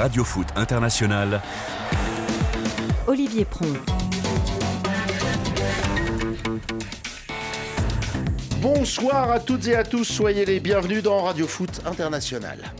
[0.00, 1.42] Radio Foot International.
[3.06, 3.66] Olivier Pron.
[8.62, 12.72] Bonsoir à toutes et à tous, soyez les bienvenus dans Radio Foot International.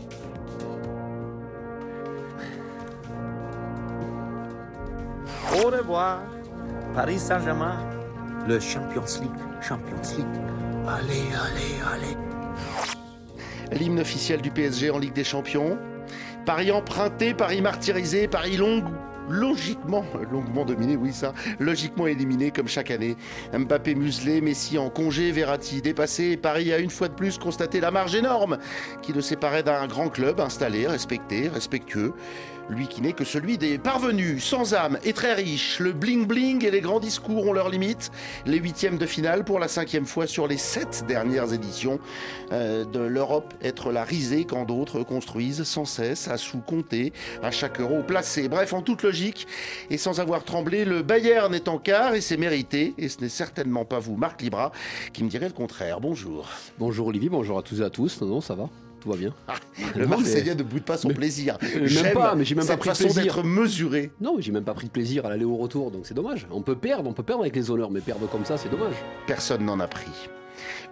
[5.53, 6.23] Au revoir,
[6.95, 7.77] Paris Saint-Germain,
[8.47, 9.29] le Champions League,
[9.61, 10.25] Champions League.
[10.87, 13.77] Allez, allez, allez.
[13.79, 15.77] L'hymne officiel du PSG en Ligue des Champions.
[16.45, 18.83] Paris emprunté, Paris martyrisé, Paris long,
[19.29, 23.15] logiquement, longuement dominé, oui ça, logiquement éliminé comme chaque année.
[23.53, 27.91] Mbappé muselé, Messi en congé, Verratti dépassé, Paris a une fois de plus constaté la
[27.91, 28.57] marge énorme
[29.01, 32.13] qui le séparait d'un grand club installé, respecté, respectueux.
[32.71, 35.79] Lui qui n'est que celui des parvenus, sans âme et très riche.
[35.79, 38.11] Le bling-bling et les grands discours ont leurs limites.
[38.45, 41.99] Les huitièmes de finale pour la cinquième fois sur les sept dernières éditions
[42.53, 43.53] euh, de l'Europe.
[43.61, 47.11] Être la risée quand d'autres construisent sans cesse, à sous-compter,
[47.43, 48.47] à chaque euro placé.
[48.47, 49.47] Bref, en toute logique
[49.89, 52.93] et sans avoir tremblé, le Bayern est en quart et c'est mérité.
[52.97, 54.71] Et ce n'est certainement pas vous, Marc Libra,
[55.11, 55.99] qui me dirait le contraire.
[55.99, 56.47] Bonjour.
[56.79, 58.21] Bonjour Olivier, bonjour à tous et à tous.
[58.21, 58.69] Non, non, ça va
[59.01, 59.33] tout va bien.
[59.47, 59.55] Ah,
[59.95, 61.57] le Marseillais ne boude pas son mais, plaisir.
[61.61, 63.23] Même pas, mais j'ai même pas pris façon plaisir.
[63.23, 64.11] d'être mesuré.
[64.21, 66.47] Non, j'ai même pas pris de plaisir à l'aller au retour, donc c'est dommage.
[66.51, 68.95] On peut perdre, on peut perdre avec les honneurs, mais perdre comme ça, c'est dommage.
[69.27, 70.29] Personne n'en a pris.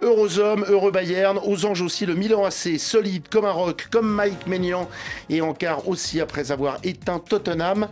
[0.02, 4.10] Heureux hommes, heureux Bayern, aux anges aussi le Milan AC, solide comme un roc, comme
[4.10, 4.88] Mike Maignan,
[5.28, 7.86] et en quart aussi après avoir éteint Tottenham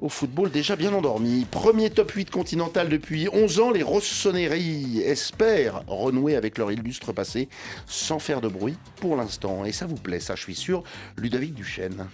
[0.00, 1.46] au football déjà bien endormi.
[1.50, 7.48] Premier top 8 continental depuis 11 ans, les Rossoneri espèrent renouer avec leur illustre passé
[7.86, 9.64] sans faire de bruit pour l'instant.
[9.64, 10.82] Et ça vous plaît, ça je suis sûr,
[11.16, 12.06] Ludovic Duchesne.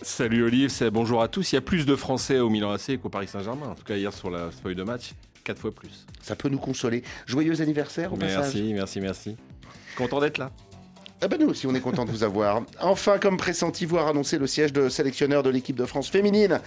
[0.00, 1.52] Salut Olive, bonjour à tous.
[1.52, 3.68] Il y a plus de Français au Milan AC qu'au Paris Saint-Germain.
[3.68, 6.06] En tout cas, hier sur la feuille de match, 4 fois plus.
[6.22, 7.02] Ça peut nous consoler.
[7.26, 8.54] Joyeux anniversaire au merci, passage.
[8.54, 9.36] Merci, merci, merci.
[9.96, 10.52] Content d'être là.
[11.20, 12.62] Ah ben nous aussi, on est content de vous avoir.
[12.80, 16.60] Enfin, comme pressenti, voir annoncer le siège de sélectionneur de l'équipe de France féminine.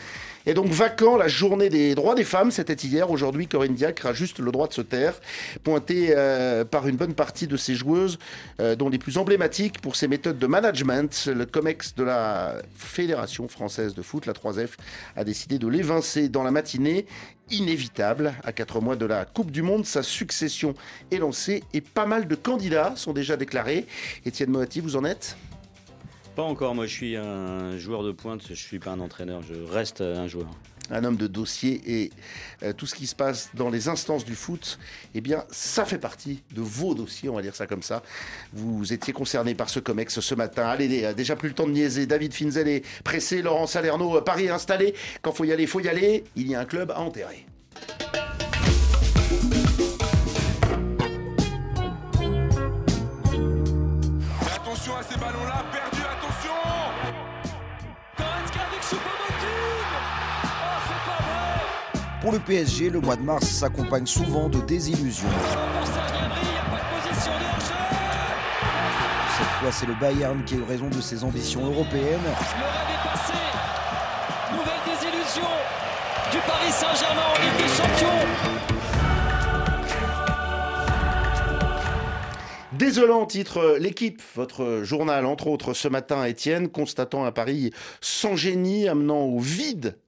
[0.45, 3.09] Et donc vacant la journée des droits des femmes, c'était hier.
[3.11, 5.13] Aujourd'hui, Corinne Diacre a juste le droit de se taire,
[5.63, 8.19] pointée euh, par une bonne partie de ses joueuses,
[8.59, 11.29] euh, dont les plus emblématiques pour ses méthodes de management.
[11.33, 14.71] Le COMEX de la Fédération française de foot, la 3F,
[15.15, 17.05] a décidé de l'évincer dans la matinée
[17.49, 18.33] inévitable.
[18.43, 20.75] À quatre mois de la Coupe du Monde, sa succession
[21.11, 23.87] est lancée et pas mal de candidats sont déjà déclarés.
[24.25, 25.37] Étienne Moati, vous en êtes?
[26.35, 29.53] Pas encore, moi je suis un joueur de pointe, je suis pas un entraîneur, je
[29.53, 30.47] reste un joueur.
[30.91, 32.11] Un homme de dossier et
[32.63, 34.77] euh, tout ce qui se passe dans les instances du foot,
[35.15, 38.03] eh bien, ça fait partie de vos dossiers, on va dire ça comme ça.
[38.53, 40.67] Vous étiez concerné par ce COMEX ce matin.
[40.67, 42.05] Allez, déjà plus le temps de niaiser.
[42.05, 44.93] David Finzel est pressé, Laurent Salerno, Paris est installé.
[45.21, 46.23] Quand faut y aller, faut y aller.
[46.35, 47.45] Il y a un club à enterrer.
[62.21, 65.27] Pour le PSG, le mois de mars s'accompagne souvent de désillusions.
[69.37, 72.19] Cette fois, c'est le Bayern qui a eu raison de ses ambitions européennes.
[72.21, 73.33] Le rêve est passé
[74.51, 75.49] Nouvelle désillusion
[76.31, 78.80] du Paris Saint-Germain en Ligue des Champions
[82.81, 87.69] Désolant titre l'équipe, votre journal entre autres ce matin Étienne, constatant un Paris
[88.01, 89.99] sans génie, amenant au vide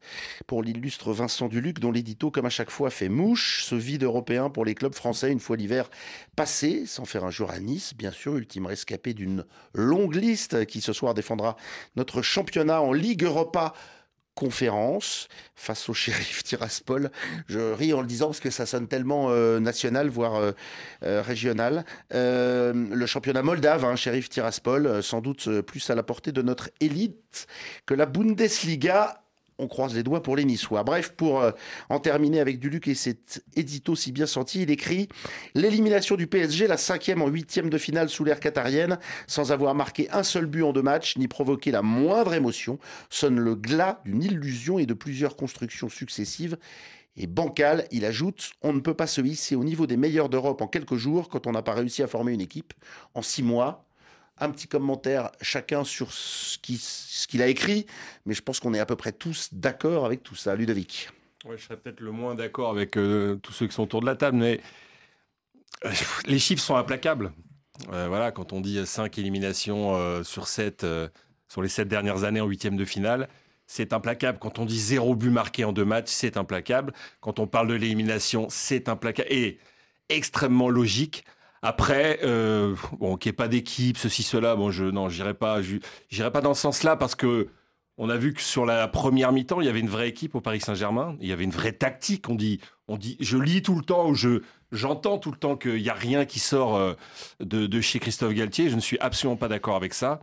[0.47, 4.49] pour l'illustre Vincent Duluc dont l'édito comme à chaque fois fait mouche, ce vide européen
[4.49, 5.87] pour les clubs français une fois l'hiver
[6.35, 9.45] passé, sans faire un jour à Nice, bien sûr, ultime rescapé d'une
[9.75, 11.57] longue liste qui ce soir défendra
[11.95, 13.75] notre championnat en Ligue Europa
[14.35, 17.11] conférence face au shérif Tiraspol.
[17.47, 20.51] Je ris en le disant parce que ça sonne tellement euh, national, voire euh,
[21.03, 21.85] euh, régional.
[22.11, 27.47] le championnat moldave, hein, shérif Tiraspol, sans doute plus à la portée de notre élite
[27.85, 29.22] que la Bundesliga
[29.63, 30.83] on croise les doigts pour les Niçois.
[30.83, 31.51] Bref, pour euh,
[31.89, 35.07] en terminer avec Duluc et cet édito si bien senti, il écrit
[35.55, 40.09] L'élimination du PSG, la cinquième en huitième de finale sous l'ère qatarienne, sans avoir marqué
[40.11, 42.77] un seul but en deux matchs, ni provoqué la moindre émotion,
[43.09, 46.57] sonne le glas d'une illusion et de plusieurs constructions successives.
[47.15, 50.61] Et bancal, il ajoute On ne peut pas se hisser au niveau des meilleurs d'Europe
[50.61, 52.73] en quelques jours quand on n'a pas réussi à former une équipe.
[53.13, 53.85] En six mois,
[54.37, 57.85] un petit commentaire chacun sur ce qu'il a écrit,
[58.25, 60.55] mais je pense qu'on est à peu près tous d'accord avec tout ça.
[60.55, 61.09] Ludovic.
[61.45, 64.05] Ouais, je serais peut-être le moins d'accord avec euh, tous ceux qui sont autour de
[64.05, 64.61] la table, mais
[65.85, 65.91] euh,
[66.25, 67.33] les chiffres sont implacables.
[67.91, 70.85] Euh, voilà, quand on dit 5 éliminations sur 7
[71.47, 73.27] sur les 7 dernières années en huitième de finale,
[73.67, 74.39] c'est implacable.
[74.39, 76.93] Quand on dit zéro but marqué en deux matchs, c'est implacable.
[77.21, 79.59] Quand on parle de l'élimination, c'est implacable et
[80.09, 81.25] extrêmement logique.
[81.63, 85.61] Après, euh, bon, qu'il n'y ait pas d'équipe, ceci, cela, bon, je non, j'irai pas,
[86.33, 87.47] pas dans ce sens-là parce que
[87.97, 90.41] On a vu que sur la première mi-temps, il y avait une vraie équipe au
[90.41, 91.15] Paris Saint-Germain.
[91.21, 92.27] Il y avait une vraie tactique.
[92.27, 95.55] On dit, on dit, je lis tout le temps ou je j'entends tout le temps
[95.55, 96.93] qu'il n'y a rien qui sort euh,
[97.39, 98.69] de, chez Christophe Galtier.
[98.69, 100.21] Je ne suis absolument pas d'accord avec ça.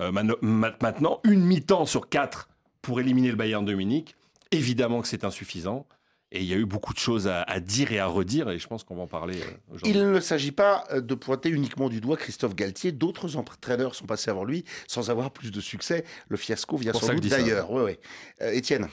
[0.00, 2.48] Euh, maintenant, une mi-temps sur quatre
[2.80, 4.14] pour éliminer le Bayern de Munich.
[4.52, 5.86] Évidemment que c'est insuffisant.
[6.32, 8.48] Et il y a eu beaucoup de choses à, à dire et à redire.
[8.50, 9.98] Et je pense qu'on va en parler euh, aujourd'hui.
[9.98, 12.92] Il ne s'agit pas euh, de pointer uniquement du doigt Christophe Galtier.
[12.92, 16.04] D'autres entraîneurs sont passés avant lui sans avoir plus de succès.
[16.28, 17.70] Le fiasco vient sans doute d'ailleurs.
[17.72, 17.98] Ouais, ouais.
[18.42, 18.88] Euh, Étienne,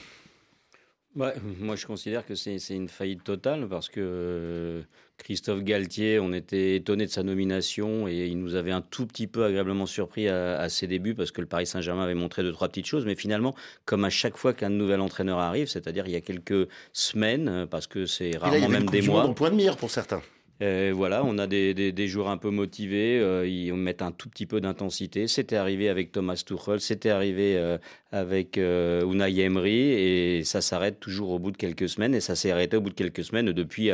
[1.16, 4.82] Ouais, moi, je considère que c'est une faillite totale parce que euh,
[5.16, 9.26] Christophe Galtier, on était étonné de sa nomination et il nous avait un tout petit
[9.26, 12.52] peu agréablement surpris à, à ses débuts parce que le Paris Saint-Germain avait montré deux,
[12.52, 13.04] trois petites choses.
[13.04, 16.68] Mais finalement, comme à chaque fois qu'un nouvel entraîneur arrive, c'est-à-dire il y a quelques
[16.92, 19.24] semaines, parce que c'est Et là, il y rarement avait même des mois.
[19.24, 20.22] en point de mire pour certains.
[20.60, 24.28] Euh, voilà, on a des, des, joueurs un peu motivés, euh, ils mettent un tout
[24.28, 25.28] petit peu d'intensité.
[25.28, 27.78] C'était arrivé avec Thomas Tuchel, c'était arrivé euh,
[28.10, 32.14] avec euh, Unai Emery, et ça s'arrête toujours au bout de quelques semaines.
[32.14, 33.52] Et ça s'est arrêté au bout de quelques semaines.
[33.52, 33.90] Depuis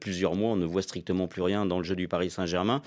[0.00, 2.82] plusieurs mois, on ne voit strictement plus rien dans le jeu du Paris Saint-Germain.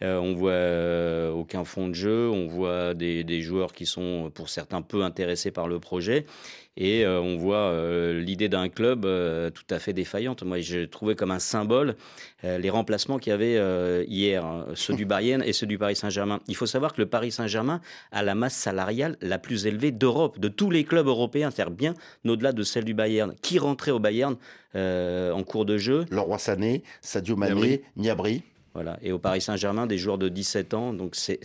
[0.00, 4.82] On voit aucun fond de jeu, on voit des, des joueurs qui sont pour certains
[4.82, 6.26] peu intéressés par le projet.
[6.76, 10.42] Et euh, on voit euh, l'idée d'un club euh, tout à fait défaillante.
[10.42, 11.96] Moi, j'ai trouvé comme un symbole
[12.44, 16.38] les remplacements qu'il y avait hier, hein, ceux du Bayern et ceux du Paris Saint-Germain.
[16.46, 17.80] Il faut savoir que le Paris Saint-Germain
[18.12, 21.94] a la masse salariale la plus élevée d'Europe, de tous les clubs européens, c'est-à-dire bien
[22.24, 23.34] au-delà de celle du Bayern.
[23.42, 24.36] Qui rentrait au Bayern
[24.74, 26.04] en cours de jeu?
[26.10, 27.80] Leroy Sané, Sadio Mané, Niabri.
[27.96, 28.42] Niabri.
[28.76, 28.98] Voilà.
[29.02, 30.92] Et au Paris Saint-Germain, des joueurs de 17 ans.
[30.92, 31.40] Donc c'est-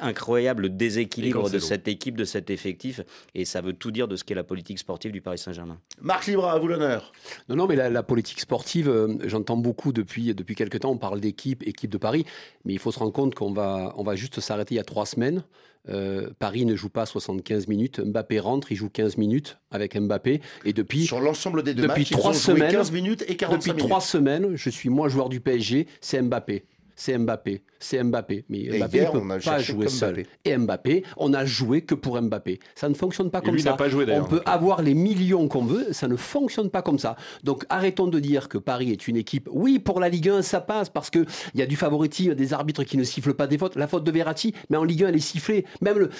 [0.00, 3.00] incroyable le déséquilibre de cette équipe, de cet effectif.
[3.34, 5.78] Et ça veut tout dire de ce qu'est la politique sportive du Paris Saint-Germain.
[6.00, 7.12] Marc Libra, à vous l'honneur.
[7.48, 10.98] Non, non, mais la, la politique sportive, euh, j'entends beaucoup depuis, depuis quelques temps, on
[10.98, 12.24] parle d'équipe, équipe de Paris,
[12.64, 14.84] mais il faut se rendre compte qu'on va, on va juste s'arrêter il y a
[14.84, 15.42] trois semaines.
[15.90, 20.40] Euh, Paris ne joue pas 75 minutes, Mbappé rentre, il joue 15 minutes avec Mbappé,
[20.64, 23.24] et depuis, Sur l'ensemble des deux depuis matchs, trois ils ont joué semaines- 15 minutes
[23.28, 23.88] et 45 depuis minutes.
[23.88, 26.64] trois semaines, je suis moi joueur du PSG, c'est Mbappé.
[27.00, 28.44] C'est Mbappé, c'est Mbappé.
[28.48, 30.14] Mais Et Mbappé hier, ne on peut a pas jouer seul.
[30.14, 30.28] Mbappé.
[30.44, 32.58] Et Mbappé, on a joué que pour Mbappé.
[32.74, 33.70] Ça ne fonctionne pas Et comme lui ça.
[33.70, 34.48] n'a pas joué On peut donc.
[34.48, 37.16] avoir les millions qu'on veut, ça ne fonctionne pas comme ça.
[37.44, 39.48] Donc arrêtons de dire que Paris est une équipe.
[39.52, 42.84] Oui, pour la Ligue 1, ça passe parce qu'il y a du favoritisme, des arbitres
[42.84, 43.76] qui ne sifflent pas des fautes.
[43.76, 45.64] La faute de Verratti, mais en Ligue 1, elle est sifflée.
[45.80, 46.10] Même le-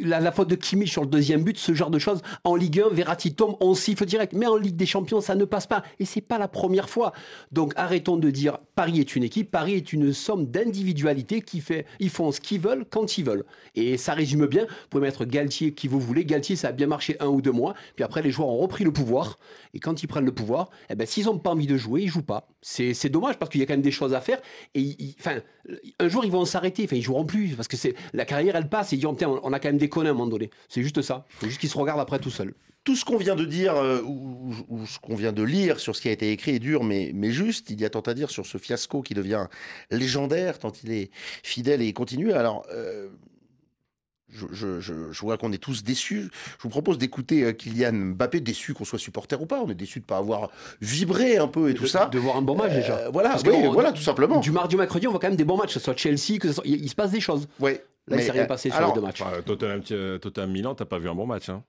[0.00, 2.20] la, la faute de Kimmich sur le deuxième but, ce genre de choses.
[2.44, 4.32] En Ligue 1, Verratti tombe, on siffle direct.
[4.32, 5.82] Mais en Ligue des Champions, ça ne passe pas.
[5.98, 7.12] Et c'est pas la première fois.
[7.52, 9.50] Donc arrêtons de dire Paris est une équipe.
[9.50, 13.44] Paris est une somme d'individualités qui fait, ils font ce qu'ils veulent quand ils veulent.
[13.74, 14.64] Et ça résume bien.
[14.64, 16.24] Vous pouvez mettre Galtier qui vous voulez.
[16.24, 17.74] Galtier, ça a bien marché un ou deux mois.
[17.94, 19.38] Puis après, les joueurs ont repris le pouvoir.
[19.72, 22.08] Et quand ils prennent le pouvoir, eh ben, s'ils n'ont pas envie de jouer, ils
[22.08, 22.48] jouent pas.
[22.60, 24.40] C'est dommage parce qu'il y a quand même des choses à faire.
[24.74, 24.96] Et
[26.00, 26.84] un jour, ils vont s'arrêter.
[26.84, 28.92] Enfin, ils joueront plus parce que c'est la carrière, elle passe.
[28.92, 30.50] Et ils diront, on- a quand même déconné à un moment donné.
[30.68, 31.26] C'est juste ça.
[31.42, 32.54] Il juste qu'ils se regardent après tout seul.
[32.84, 35.96] Tout ce qu'on vient de dire euh, ou, ou ce qu'on vient de lire sur
[35.96, 37.70] ce qui a été écrit est dur, mais, mais juste.
[37.70, 39.46] Il y a tant à dire sur ce fiasco qui devient
[39.90, 41.10] légendaire tant il est
[41.42, 42.32] fidèle et continu.
[42.32, 43.08] Alors, euh,
[44.28, 46.28] je, je- je- je vois qu'on est tous déçus.
[46.58, 49.62] Je vous propose d'écouter euh, Kylian Mbappé, déçu qu'on soit supporter ou pas.
[49.62, 50.50] On est déçu de ne pas avoir
[50.82, 52.06] vibré un peu et tout de, ça.
[52.06, 52.98] De voir un bon match déjà.
[52.98, 54.40] Euh, voilà, Parce oui, qu'on- voilà, tout simplement.
[54.40, 56.38] Du mardi au mercredi, on voit quand même des bons matchs, que ce soit Chelsea,
[56.38, 56.64] que ce soit...
[56.66, 57.46] il, il se passe des choses.
[57.60, 57.84] Ouais.
[58.08, 59.22] Là, il Mais, s'est rien passé sur alors, les deux matchs.
[59.22, 59.80] Enfin, Tottenham,
[60.20, 61.48] Tottenham Milan, t'as pas vu un bon match.
[61.48, 61.62] Hein.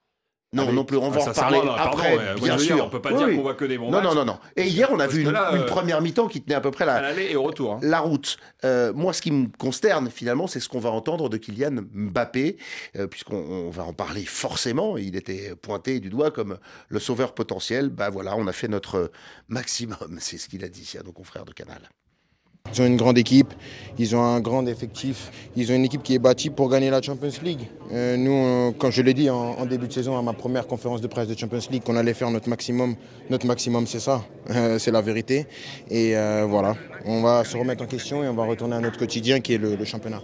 [0.55, 0.97] Non, Ah non plus.
[0.97, 2.24] On va Ah, en reparler pardon, après, ouais.
[2.35, 2.85] Bien dire, sûr.
[2.85, 4.03] on peut pas Oui, dire qu'on voit que des bons Non, matchs.
[4.05, 4.39] non, non, non.
[4.55, 6.62] Et hier, on a Parce vu une, là, une euh, première mi-temps qui tenait à
[6.62, 7.74] peu près la, et au retour.
[7.74, 7.79] hein.
[7.83, 8.38] la route.
[8.63, 12.57] Euh, moi, ce qui me consterne finalement, c'est ce qu'on va entendre de Kylian Mbappé,
[12.95, 14.97] euh, puisqu'on on va en parler forcément.
[14.97, 16.57] Il était pointé du doigt comme
[16.88, 17.89] le sauveur potentiel.
[17.89, 19.12] Bah voilà, on a fait notre
[19.50, 21.89] maximum, c'est ce qu'il a dit à nos confrères de Canal.
[22.74, 23.53] Ils ont une grande équipe,
[23.98, 27.01] ils ont un grand effectif, ils ont une équipe qui est bâtie pour gagner la
[27.01, 27.67] Champions League.
[27.93, 30.67] Euh, nous, on- quand je l'ai dit en, en début de saison à ma première
[30.67, 32.95] conférence de presse de Champions League, qu'on allait faire notre maximum,
[33.29, 35.45] notre maximum c'est ça, Euh, c'est la vérité.
[35.89, 38.98] Et euh, voilà, on va se remettre en question et on va retourner à notre
[38.98, 40.22] quotidien qui est le, le championnat.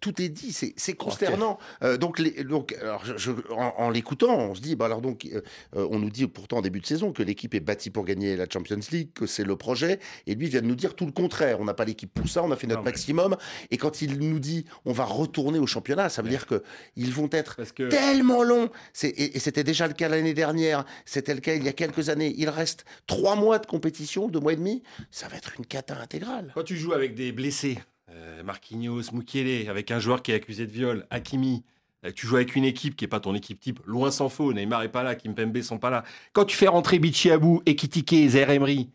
[0.00, 1.58] Tout est dit, c'est consternant.
[1.82, 5.00] Euh, donc, les- donc, alors, je- je- en, en l'écoutant, on se dit, bah alors
[5.00, 5.40] donc, euh,
[5.76, 8.36] euh, on nous dit pourtant en début de saison que l'équipe est bâtie pour gagner
[8.36, 11.10] la Champions League, que c'est le projet, et lui vient de nous dire tout le
[11.12, 11.60] contraire.
[11.60, 13.36] On n'a pas l'équipe pour ça, on a fait notre Non, mais- maximum,
[13.72, 16.62] et quand il nous dit, on va retourner au championnat, ça veut dire que
[16.96, 18.70] ils vont être Parce que tellement longs.
[19.02, 22.08] Et, et c'était déjà le cas l'année dernière, c'était le cas il y a quelques
[22.08, 22.32] années.
[22.38, 25.96] Il reste trois mois de compétition, deux mois et demi, ça va être une cata
[26.00, 26.52] intégrale.
[26.54, 27.78] quand tu joues avec des blessés,
[28.12, 31.62] euh, Marquinhos, Mukiele, avec un joueur qui est accusé de viol, Hakimi,
[32.04, 34.52] euh, tu joues avec une équipe qui n'est pas ton équipe type, loin s'en faut,
[34.52, 36.04] Neymar est pas là, Kimpembe sont pas là.
[36.32, 38.88] Quand tu fais rentrer Bichiabou, Ekitike, Emery,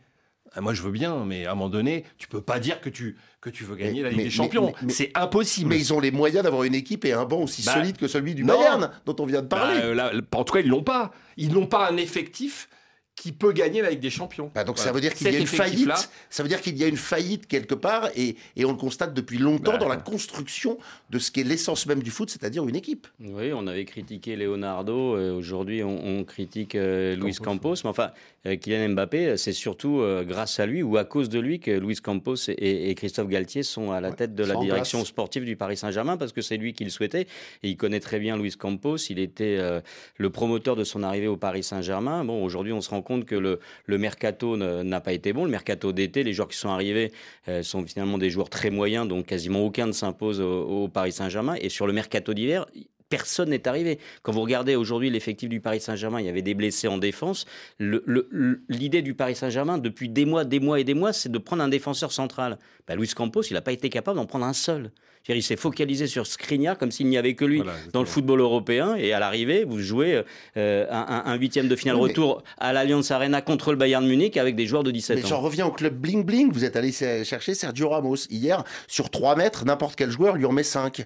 [0.54, 2.90] Ah, Moi, je veux bien, mais à un moment donné, tu peux pas dire que
[2.90, 4.74] tu, que tu veux gagner la Ligue mais- des Champions.
[4.90, 5.70] c'est impossible.
[5.70, 8.08] Mais ils ont les moyens d'avoir une équipe et un banc aussi Bah, solide que
[8.08, 8.58] celui du non.
[8.58, 9.80] Bayern, dont on vient de Bah, parler.
[9.84, 11.12] euh, là, en tout cas, ils l'ont pas.
[11.36, 12.70] Ils n'ont pas un effectif
[13.18, 14.52] qui peut gagner la Ligue des Champions.
[14.54, 15.88] Bah, donc ça veut dire qu'il y a une faillite.
[15.88, 15.96] effectif-là,
[16.30, 19.16] Ça veut dire qu'il y a une faillite quelque part et, et on le constate
[19.16, 20.78] depuis longtemps Bah, dans la construction
[21.10, 23.08] de ce qui est l'essence même du foot, c'est-à-dire une équipe.
[23.20, 28.12] Oui, on avait critiqué Leonardo, euh, aujourd'hui on, on critique euh, Luis Campos, mais enfin,
[28.56, 31.96] Kylian Mbappé, c'est surtout euh, grâce à lui ou à cause de lui que Luis
[31.98, 35.08] Campos et, et Christophe Galtier sont à la tête de la direction place.
[35.08, 37.28] sportive du Paris Saint-Germain parce que c'est lui qui le souhaitait
[37.64, 39.82] et il connaît très bien Luis Campos, il était euh,
[40.18, 42.24] le promoteur de son arrivée au Paris Saint-Germain.
[42.24, 45.52] Bon, aujourd'hui on se rend compte que le, le mercato n'a pas été bon, le
[45.52, 47.12] mercato d'été, les joueurs qui sont arrivés
[47.48, 51.12] euh, sont finalement des joueurs très moyens, donc quasiment aucun ne s'impose au, au Paris
[51.12, 51.56] Saint-Germain.
[51.60, 52.66] Et sur le mercato d'hiver,
[53.10, 54.00] personne n'est arrivé.
[54.24, 57.46] Quand vous regardez aujourd'hui l'effectif du Paris Saint-Germain, il y avait des blessés en défense.
[57.78, 61.14] Le- le- le- L'idée du Paris Saint-Germain, depuis des mois, des mois et des mois,
[61.14, 62.58] c'est de prendre un défenseur central.
[62.88, 64.92] Bah, Luis Campos, il n'a pas été capable d'en prendre un seul.
[65.30, 68.40] Il s'est focalisé sur Skriniar comme s'il n'y avait que lui Voilà, dans le football
[68.40, 68.96] européen.
[68.96, 70.24] Et à l'arrivée, vous jouez
[70.56, 74.08] euh, un, un- un huitième de finale Oui, retour à l'Allianz Arena contre le Bayern
[74.08, 75.28] Munich avec des joueurs de 17 Mais ans.
[75.28, 76.50] j'en reviens au club Bling Bling.
[76.54, 78.16] Vous êtes allé ch- chercher Sergio Ramos.
[78.30, 81.04] Hier, sur 3 mètres, n'importe quel joueur lui en met 5.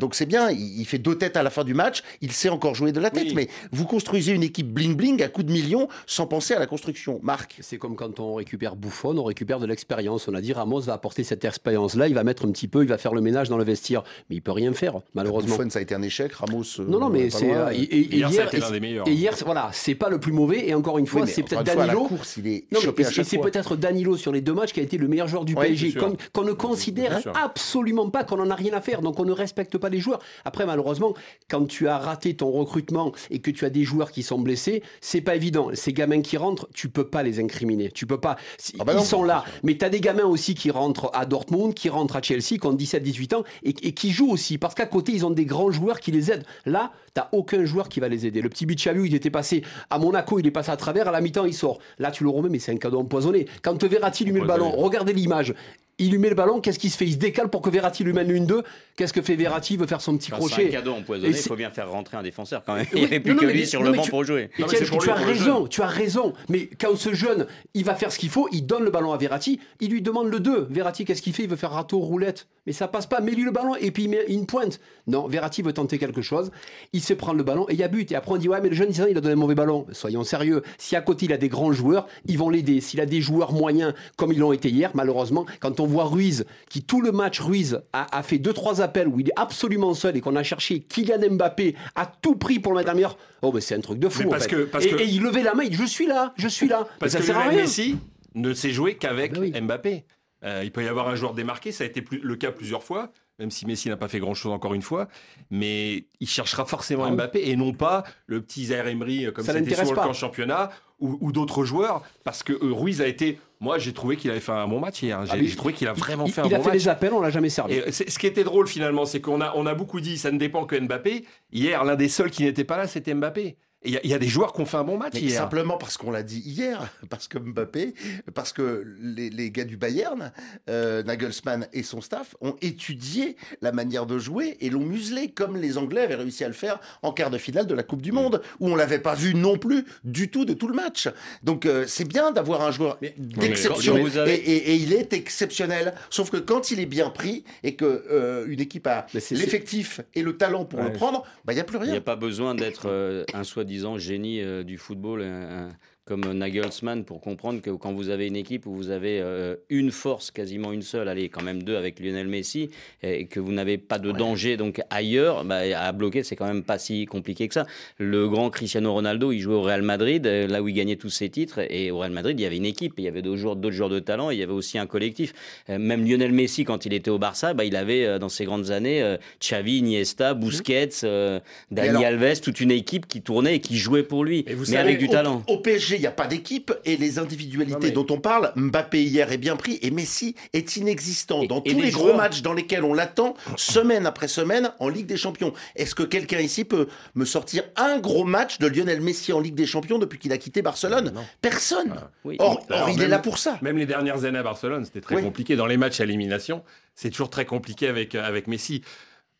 [0.00, 0.50] donc c'est bien.
[0.50, 2.02] Il, il fait deux à la fin du match.
[2.20, 3.24] Il sait encore jouer de la tête.
[3.28, 3.32] Oui.
[3.34, 6.66] Mais vous construisez une équipe Bling Bling à coups de millions sans penser à la
[6.66, 7.20] construction.
[7.22, 10.28] Marc C'est comme quand on récupère Bouffon, on récupère de l'expérience.
[10.28, 12.88] On a dit Ramos va apporter cette expérience-là, il va mettre un petit peu, il
[12.88, 14.02] va faire le ménage dans le vestiaire.
[14.30, 15.56] Mais il peut rien faire, malheureusement.
[15.56, 16.32] Buffon, ça a été un échec.
[16.32, 16.62] Ramos.
[16.80, 17.54] euh, Non, non, mais c'est.
[17.54, 19.08] euh, et- et- et Hier, ça a été et- l'un des meilleurs.
[19.08, 20.68] Et hier, c'est- voilà, c'est pas le plus mauvais.
[20.68, 22.04] Et encore une fois, Oui, c'est peut-être Danilo.
[22.04, 23.46] course, il est Non, mais chopé et à c'est chaque c'est fois.
[23.50, 25.92] peut-être Danilo sur les deux matchs qui a été le meilleur joueur du Oui, PSG,
[25.94, 29.32] qu'on qu'on ne considère absolument pas, qu'on n'en a rien à faire, donc on ne
[29.32, 30.20] respecte pas les joueurs.
[30.44, 31.11] Après, malheureusement,
[31.48, 34.82] quand tu as raté ton recrutement et que tu as des joueurs qui sont blessés,
[35.00, 35.70] c'est pas évident.
[35.74, 37.90] Ces gamins qui rentrent, tu peux pas les incriminer.
[37.90, 38.36] Tu peux pas.
[38.78, 39.44] Ah bah Ils sont là.
[39.62, 42.66] Mais tu as des gamins aussi qui rentrent à Dortmund, qui rentrent à Chelsea, qui
[42.66, 44.58] ont 17-18 ans et, et qui jouent aussi.
[44.58, 46.44] Parce qu'à côté, ils ont des grands joueurs qui les aident.
[46.64, 48.40] Là, t'as aucun joueur qui va les aider.
[48.40, 51.20] Le petit Bichavu, il était passé à Monaco, il est passé à travers, à la
[51.20, 51.78] mi-temps, il sort.
[51.98, 53.46] Là, tu le remets, mais c'est un cadeau empoisonné.
[53.62, 55.54] Quand Verratti lui met le ballon, regardez l'image.
[55.98, 57.04] Il lui met le ballon, qu'est-ce qu'il se fait?
[57.04, 58.62] Il se décale pour que Verratti lui mène une deux.
[58.96, 59.74] Qu'est-ce que fait Verratti?
[59.74, 60.68] Il veut faire son petit Enfin, c'est crochet.
[60.68, 62.86] un cadeau empoisonné, il faut bien faire rentrer un défenseur quand même.
[62.92, 64.44] Il n'y avait plus non, que lui mais- sur non, le banc tu- pour jouer.
[64.44, 66.32] Non, mais Etienne, c'est pour tu as raison, tu as raison.
[66.48, 69.16] Mais quand ce jeune, il va faire ce qu'il faut, il donne le ballon à
[69.18, 70.66] Verratti, il lui demande le 2.
[70.70, 71.44] Verratti, qu'est-ce qu'il fait?
[71.44, 72.46] Il veut faire râteau, roulette.
[72.66, 73.20] Mais ça passe pas.
[73.20, 74.78] Mets-lui le ballon et puis il met une pointe.
[75.08, 76.50] Non, Verratti veut tenter quelque chose.
[76.92, 78.10] Il se prend le ballon et il y a but.
[78.12, 79.86] Et après, on dit Ouais, mais le jeune, il a donné un mauvais ballon.
[79.92, 80.62] Soyons sérieux.
[80.78, 82.80] Si à côté, il a des grands joueurs, ils vont l'aider.
[82.80, 86.44] S'il a des joueurs moyens, comme ils l'ont été hier, malheureusement, quand on voit Ruiz,
[86.70, 90.16] qui tout le match, Ruiz a, a fait 2-3 appels où il est absolument seul
[90.16, 93.16] et qu'on a cherché Kylian Mbappé à tout prix pour le mettre à meilleur.
[93.42, 94.20] Oh, mais c'est un truc de fou.
[94.20, 94.50] Mais en parce fait.
[94.50, 96.48] que- parce et, que- et il levait la main, il dit Je suis là, je
[96.48, 96.86] suis là.
[96.98, 97.62] Parce mais que sert à Lionel rien.
[97.64, 97.96] Messi
[98.34, 99.60] ne sait jouer qu'avec Ah bah oui.
[99.60, 100.04] Mbappé.
[100.44, 102.82] Euh, il peut y avoir un joueur démarqué, ça a été plus- le cas plusieurs
[102.82, 105.06] fois, même si Messi n'a pas fait grand-chose encore une fois.
[105.50, 107.14] Mais il cherchera forcément Ah oui.
[107.14, 110.04] Mbappé et non pas le petit Zaire Emery euh, comme Ça c'était sur le pas.
[110.04, 112.02] camp championnat ou, ou d'autres joueurs.
[112.24, 113.38] Parce que euh, Ruiz a été.
[113.62, 115.24] Moi, j'ai trouvé qu'il avait fait un bon match hier.
[115.24, 116.78] J'ai Ah, j'ai trouvé qu'il a vraiment Il, fait il un a bon fait match.
[116.80, 117.74] les appels, on l'a jamais servi.
[117.74, 120.38] Et ce qui était drôle finalement, c'est qu'on a, on a beaucoup dit ça ne
[120.38, 121.24] dépend que Mbappé.
[121.52, 123.56] Hier, l'un des seuls qui n'était pas là, c'était Mbappé.
[123.84, 125.20] Il y a- il y, a des joueurs qui ont fait un bon match Mais
[125.22, 125.38] hier.
[125.40, 127.94] simplement parce qu'on l'a dit hier, parce que Mbappé,
[128.34, 130.32] parce que les, les gars du Bayern,
[130.70, 135.56] euh, Nagelsmann et son staff ont étudié la manière de jouer et l'ont muselé comme
[135.56, 138.12] les Anglais avaient réussi à le faire en quart de finale de la Coupe du
[138.12, 141.08] Monde, où on l'avait pas vu non plus du tout de tout le match.
[141.42, 145.94] Donc euh, c'est bien d'avoir un joueur d'exception avez- et, et- et il est exceptionnel.
[146.10, 150.22] Sauf que quand il est bien pris et que euh, une équipe a l'effectif et
[150.22, 151.98] le talent pour le prendre, bah il y a plus Il n'y rien.
[151.98, 157.20] a pas besoin d'être euh, un soi-disant génie euh, du football un- comme Nagelsmann pour
[157.20, 160.82] comprendre que quand vous avez une équipe où vous avez euh, une force, quasiment une
[160.82, 162.70] seule, allez, quand même deux avec Lionel Messi,
[163.02, 166.64] et que vous n'avez pas de danger donc ailleurs, bah, à bloquer, c'est quand même
[166.64, 167.66] pas si compliqué que ça.
[167.98, 171.08] Le grand Cristiano Ronaldo, il jouait au Real Madrid, euh, là où il gagnait tous
[171.10, 173.38] ses titres, et au Real Madrid, il y avait une équipe, il y avait d'autres
[173.38, 175.32] joueurs, d'autres joueurs de talent, il y avait aussi un collectif.
[175.70, 178.70] Euh, Même Lionel Messi, quand il était au Barça, bah, il avait dans ses grandes
[178.70, 181.38] années Xavi, Iniesta, Busquets, euh,
[181.70, 184.66] Dani alors- Alves, toute une équipe qui tournait et qui jouait pour lui, vous mais
[184.66, 185.42] savez, avec du au, talent.
[185.46, 189.02] Au PSG, il n'y a pas d'équipe et les individualités mais- dont on parle, Mbappé
[189.02, 192.04] hier est bien pris et Messi est inexistant Et- dans et tous les les gros
[192.04, 192.16] joueurs.
[192.16, 195.52] matchs dans lesquels on l'attend semaine après semaine en Ligue des Champions.
[195.76, 199.54] Est-ce que quelqu'un ici peut me sortir un gros match de Lionel Messi en Ligue
[199.54, 201.24] des Champions depuis qu'il a quitté Barcelone Non.
[201.40, 201.94] Personne.
[202.24, 202.36] Oui.
[202.38, 203.58] Or, Alors, or, il même- est là pour ça.
[203.62, 205.22] Même les dernières années à Barcelone, c'était très Oui.
[205.22, 205.56] compliqué.
[205.56, 206.62] Dans les matchs à élimination,
[206.94, 208.82] c'est toujours très compliqué avec, euh, avec Messi.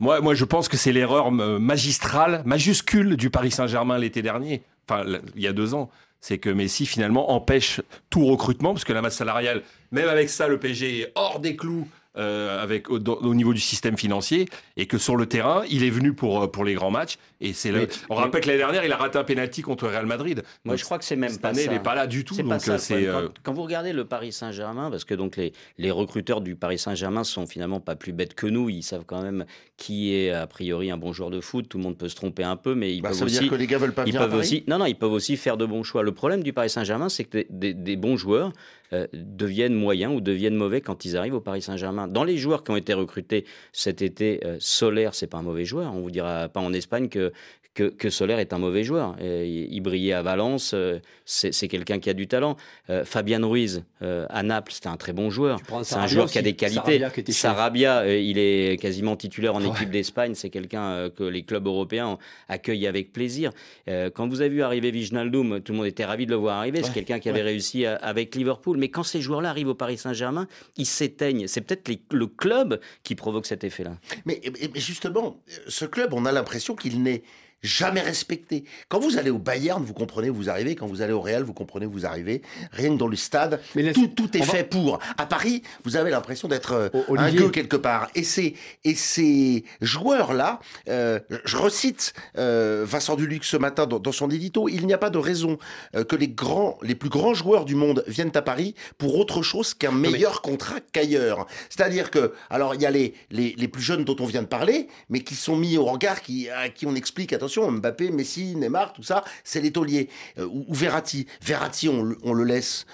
[0.01, 4.63] Moi, moi, je pense que c'est l'erreur euh, magistrale, majuscule du Paris Saint-Germain l'été dernier,
[4.89, 5.05] enfin,
[5.37, 5.91] il y a deux ans.
[6.23, 10.47] C'est que Messi finalement empêche tout recrutement parce que la masse salariale, même avec ça,
[10.47, 11.87] le PSG est hors des clous.
[12.19, 12.99] Euh, avec au,
[13.35, 16.63] niveau du système financier et que sur le terrain il est venu pour euh, pour
[16.65, 19.25] les grands matchs et c'est le- on rappelle que l'année dernière il a raté un
[19.25, 21.73] penalty contre Real Madrid Moi, Donc, je crois que c'est même cette pas année ça.
[21.73, 22.95] il est pas là du tout C'est donc pas ça.
[22.95, 26.55] euh, Quand, quand vous regardez le Paris Saint-Germain, parce que donc les, les recruteurs du
[26.55, 28.69] Paris Saint-Germain sont finalement pas plus bêtes que nous.
[28.69, 29.47] Ils savent quand même
[29.79, 31.67] qui est a priori un bon joueur de foot.
[31.69, 33.41] Tout le monde peut se tromper un peu, mais ils Bah, peuvent ça veut aussi.
[33.41, 34.65] dire que les gars veulent pas ils venir à peuvent Paris aussi.
[34.69, 36.03] Non, non, ils peuvent aussi faire de bons choix.
[36.03, 38.53] Le problème du Paris Saint-Germain, c'est que des, des- des bons joueurs
[38.93, 42.09] euh, deviennent moyens ou deviennent mauvais quand ils arrivent au Paris Saint-Germain.
[42.09, 45.65] Dans les joueurs qui ont été recrutés cet été, euh, Solaire, c'est pas un mauvais
[45.65, 45.95] joueur.
[45.95, 47.33] On vous dira pas en Espagne que
[47.75, 49.17] que, que Solaire est un mauvais joueur.
[49.21, 52.57] Euh, il, il brillait à Valence, euh, c'est quelqu'un qui a du talent.
[52.91, 55.59] Euh, Fabian Ruiz euh, à Naples, c'était un très bon joueur.
[55.83, 57.01] C'est un joueur qui a des qualités.
[57.33, 59.69] Sarabia qui il est quasiment titulaire en Ouais.
[59.71, 60.35] équipe d'Espagne.
[60.35, 63.53] C'est quelqu'un que les clubs européens accueillent avec plaisir.
[63.87, 66.83] Quand vous avez vu arriver Wijnaldum, tout le monde était ravi de le voir arriver.
[66.83, 68.77] C'est quelqu'un qui avait réussi avec Liverpool.
[68.79, 71.47] Mais quand ces joueurs-là arrivent au Paris Saint-Germain, ils s'éteignent.
[71.47, 73.97] C'est peut-être le club qui provoque cet effet-là.
[74.27, 77.23] Mais, mais- mais justement, ce club, on a l'impression qu'il n'est
[77.63, 78.65] jamais respecté.
[78.89, 80.75] Quand vous allez au Bayern, vous comprenez vous arrivez.
[80.75, 82.43] Quand vous allez au Real, vous comprenez vous arrivez.
[82.73, 84.99] Rien que dans le stade, Mais là, tout, tout est va- fait pour.
[85.17, 88.09] À Paris, vous avez l'impression d'être euh, un gueux quelque part.
[88.15, 88.55] Et ces,
[88.85, 94.69] et ces joueurs-là, euh, je recite euh, Vincent Duluc ce matin dans, dans son édito,
[94.69, 95.59] il n'y a pas de raison
[95.95, 99.43] euh, que les grands, les plus grands joueurs du monde viennent à Paris pour autre
[99.43, 101.47] chose qu'un mais- meilleur contrat qu'ailleurs.
[101.69, 104.47] C'est-à-dire que, alors il y a les, les, les plus jeunes dont on vient de
[104.49, 108.57] parler, mais qui sont mis au regard, qui, à qui on explique, attention, Mbappé, Messi,
[108.57, 110.09] Neymar, tout ça, c'est les tauliers.
[110.39, 111.27] Euh, ou, Verratti.
[111.41, 112.87] Verratti, on le laisse.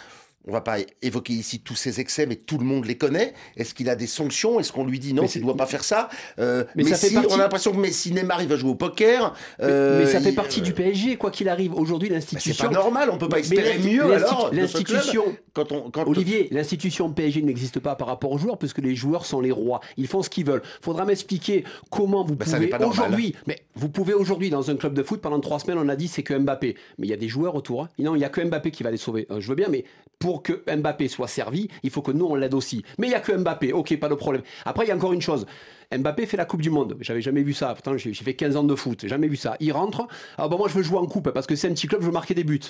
[0.49, 3.35] On va pas évoquer ici tous ses excès, mais tout le monde les connaît.
[3.57, 4.59] Est-ce qu'il a des sanctions?
[4.59, 6.09] Est-ce qu'on lui dit non, tu ne dois pas faire ça?
[6.39, 9.35] Euh, Mais Messi, partie- on a l'impression que Messi, Neymar, il va jouer au poker.
[9.59, 11.75] Mais, Euh, mais ça fait il- partie euh, du PSG, quoi qu'il arrive.
[11.75, 12.55] Aujourd'hui, l'institution.
[12.55, 14.51] c'est pas normal, on peut pas espérer mieux alors.
[14.53, 18.97] L'institution, quand on, quand Olivier, l'institution PSG n'existe pas par rapport aux joueurs puisque les
[18.97, 19.81] joueurs sont les rois.
[19.99, 20.63] Ils font ce qu'ils veulent.
[20.81, 23.35] Faudra m'expliquer comment vous Bah, pouvez aujourd'hui.
[23.47, 26.09] Mais vous pouvez aujourd'hui dans un club de foot pendant trois semaines, on a dit
[26.09, 26.75] c'est que Mbappé.
[26.99, 27.83] Mais il y a des joueurs autour.
[27.83, 27.89] hein.
[27.99, 29.27] Non, il y a que Mbappé qui va les sauver.
[29.31, 29.85] Euh, je veux bien, mais
[30.19, 32.85] pour que Mbappé soit servi, il faut que nous on l'aide aussi.
[32.99, 33.73] Mais il y a que Mbappé.
[33.73, 34.43] Ok, pas de problème.
[34.65, 35.47] Après, il y a encore une chose.
[35.97, 36.97] Mbappé fait la Coupe du Monde.
[37.01, 37.75] J'avais jamais vu ça.
[37.75, 39.07] Pourtant, j'ai fait 15 ans de foot.
[39.07, 39.57] Jamais vu ça.
[39.61, 40.07] Il rentre.
[40.37, 42.07] Ah bon, moi, je veux jouer en coupe parce que c'est un petit club, je
[42.07, 42.61] veux marquer des buts.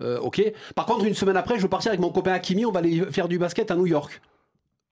[0.00, 0.42] Euh, ok.
[0.74, 3.04] Par contre, une semaine après, je veux partir avec mon copain Hakimi, on va aller
[3.10, 4.20] faire du basket à New York.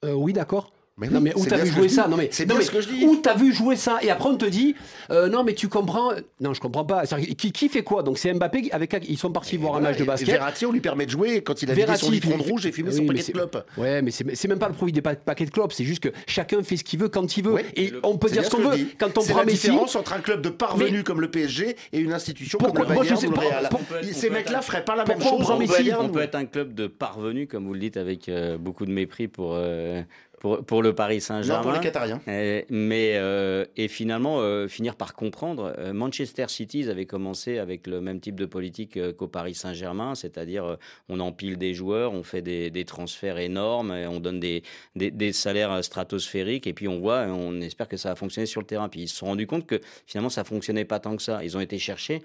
[0.05, 0.73] Euh, oui, d'accord.
[1.03, 2.09] Mais non oui, mais où t'as vu jouer ça.
[2.09, 3.05] Non mais C'est non, bien mais ce que je dis.
[3.05, 4.75] Où t'as vu jouer ça Et après on te dit
[5.11, 7.05] euh, non mais tu comprends Non je comprends pas.
[7.07, 10.03] Qui, qui fait quoi Donc c'est Mbappé avec ils sont partis voir un match de
[10.05, 10.29] et basket.
[10.29, 12.73] Verratti, on lui permet de jouer quand il a vidé Verratti, son litron rouge et
[12.73, 13.67] fumé oui, son paquet de clopes.
[13.77, 16.01] Ouais, mais c'est c'est même pas le profit des pa- paquets de clopes, c'est juste
[16.03, 17.55] que chacun fait ce qu'il veut quand il veut.
[17.77, 18.79] Et le- on peut dire ce qu'on veut.
[18.99, 21.99] Quand on C'est prend la différence entre un club de parvenus comme le PSG et
[21.99, 23.69] une institution comme le Bayern ou le Real.
[24.13, 25.51] Ces mecs-là feraient pas la même chose
[25.99, 28.91] On peut être un club de parvenus, comme vous le dites, avec euh, beaucoup de
[28.93, 30.03] mépris pour, euh,
[30.43, 31.63] pour, pour le Paris Non, Saint-Germain.
[31.63, 32.21] pour les Qatariens.
[32.27, 35.73] Euh, mais euh, et finalement euh, finir par comprendre.
[35.79, 40.17] euh, Manchester City ils avaient commencé avec le même type de politique qu'au Paris Saint-Germain,
[40.17, 40.79] c'est-à-dire
[41.09, 44.65] on empile des joueurs, on fait des, des transferts énormes, et on donne des,
[44.97, 48.47] des, des salaires stratosphériques et puis on voit, et on espère que ça va fonctionner
[48.47, 48.89] sur le terrain.
[48.89, 51.45] Puis ils se sont rendus compte que finalement ça fonctionnait pas tant que ça.
[51.45, 52.21] Ils ont été chercher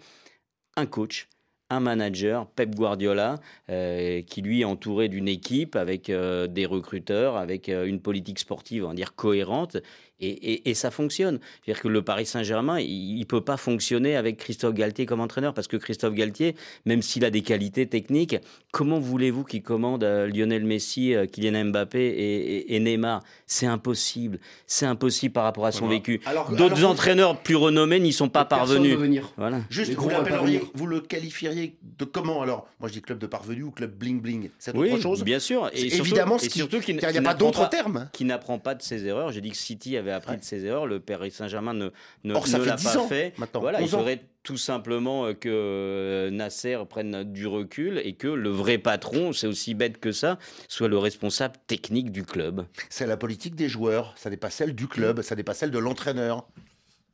[0.76, 1.28] un coach
[1.70, 3.36] un manager, Pep Guardiola,
[3.70, 8.40] euh, qui lui est entouré d'une équipe avec euh, des recruteurs, avec euh, une politique
[8.40, 9.78] sportive, on va dire, cohérente,
[10.20, 11.40] et, et- et ça fonctionne.
[11.64, 15.54] C'est-à-dire que le Paris Saint-Germain, il ne peut pas fonctionner avec Christophe Galtier comme entraîneur,
[15.54, 18.36] parce que Christophe Galtier, même s'il a des qualités techniques,
[18.72, 23.22] comment voulez-vous qu'il commande euh, Lionel Messi, euh, Kylian Mbappé et, et- et Neymar?
[23.46, 24.40] C'est impossible.
[24.66, 25.96] C'est impossible par rapport à son Voilà.
[26.00, 26.22] vécu.
[26.26, 28.92] Alors- D'autres entraîneurs plus renommés n'y sont pas parvenus.
[28.92, 29.32] veut venir.
[29.38, 29.62] Voilà.
[29.70, 30.10] Juste, vous,
[30.74, 32.68] vous le qualifieriez de comment alors?
[32.80, 34.50] Moi je dis club de parvenu ou club bling bling.
[34.60, 35.70] C'est Oui, autre chose bien sûr.
[35.74, 38.10] Et surtout, évidemment et surtout qu'il n'y a pas n'apprend d'autre terme.
[38.14, 39.32] qui n'apprend pas de ses erreurs.
[39.32, 40.38] J'ai dit que City avait appris Ouais.
[40.38, 40.86] de ses erreurs.
[40.88, 41.90] Le Paris Saint-Germain ne,
[42.24, 43.34] ne, Or, ne l'a 10 pas ans fait.
[43.38, 43.98] maintenant, Voilà, il 11 ans.
[44.00, 49.34] faudrait tout simplement euh, que euh, Nasser prenne du recul et que le vrai patron,
[49.34, 50.38] c'est aussi bête que ça,
[50.70, 52.66] soit le responsable technique du club.
[52.90, 55.72] C'est la politique des joueurs, ça n'est pas celle du club, ça n'est pas celle
[55.72, 56.48] de l'entraîneur.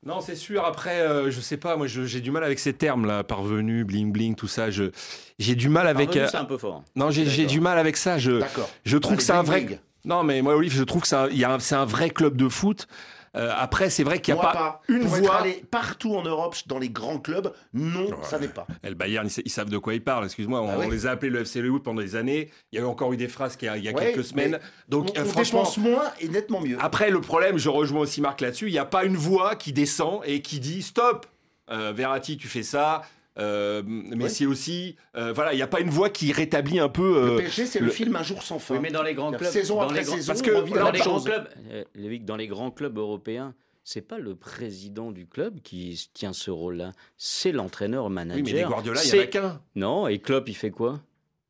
[0.05, 0.65] Non, c'est sûr.
[0.65, 4.35] Après, euh, je sais pas, moi, j'ai du mal avec ces termes-là, parvenu, bling bling,
[4.35, 4.69] tout ça.
[4.69, 4.91] Je,
[5.39, 6.07] j'ai du mal avec.
[6.07, 6.83] Parvenu, euh, c'est un peu fort.
[6.97, 8.17] non, j'ai, du mal avec ça.
[8.17, 8.41] Je,
[8.83, 9.61] je trouve Allez, que c'est un vrai.
[9.61, 9.77] bling.
[10.05, 12.87] Non, mais moi, Olive, je trouve que c'est un, il c'est vrai club de foot.
[13.35, 15.43] Euh, après, c'est vrai qu'il n'y a pas, une Pour voix.
[15.71, 18.67] partout en Europe, dans les grands clubs, non, ça n'est pas.
[18.83, 20.25] Eh, Le Bayern, ils, sa- ils savent de quoi ils parlent.
[20.25, 20.85] Excuse-moi, on, Ah ouais.
[20.85, 22.51] on les a appelés le FC Hood pendant des années.
[22.71, 24.11] Il y a eu encore eu des phrases qu'il y a, il y a Ouais,
[24.13, 24.59] quelques semaines.
[24.87, 26.77] Donc, on, euh, on franchement, dépense moins et nettement mieux.
[26.79, 29.73] Après, le problème, je rejoins aussi Marc là-dessus, il n'y a pas une voix qui
[29.73, 31.25] descend et qui dit stop,
[31.71, 33.01] euh, Verratti, tu fais ça.
[33.39, 34.95] Euh, Messi aussi.
[35.15, 37.25] Euh, voilà, il n'y a pas une voix qui rétablit un peu.
[37.25, 37.89] Le euh, PSG, c'est le...
[37.89, 38.75] film Un jour sans fin.
[38.75, 41.21] Oui, mais dans les grands clubs, Saison dans après saison, parce que dans les grands
[41.21, 46.33] clubs, euh, dans les grands clubs européens, c'est pas le président du club qui tient
[46.33, 48.43] ce rôle-là, c'est l'entraîneur manager.
[48.43, 49.61] Oui, mais des Guardiola, il n'y en a C'est- qu'un.
[49.75, 51.01] Non, et Klopp, il fait quoi?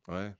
[0.08, 0.32] Ouais.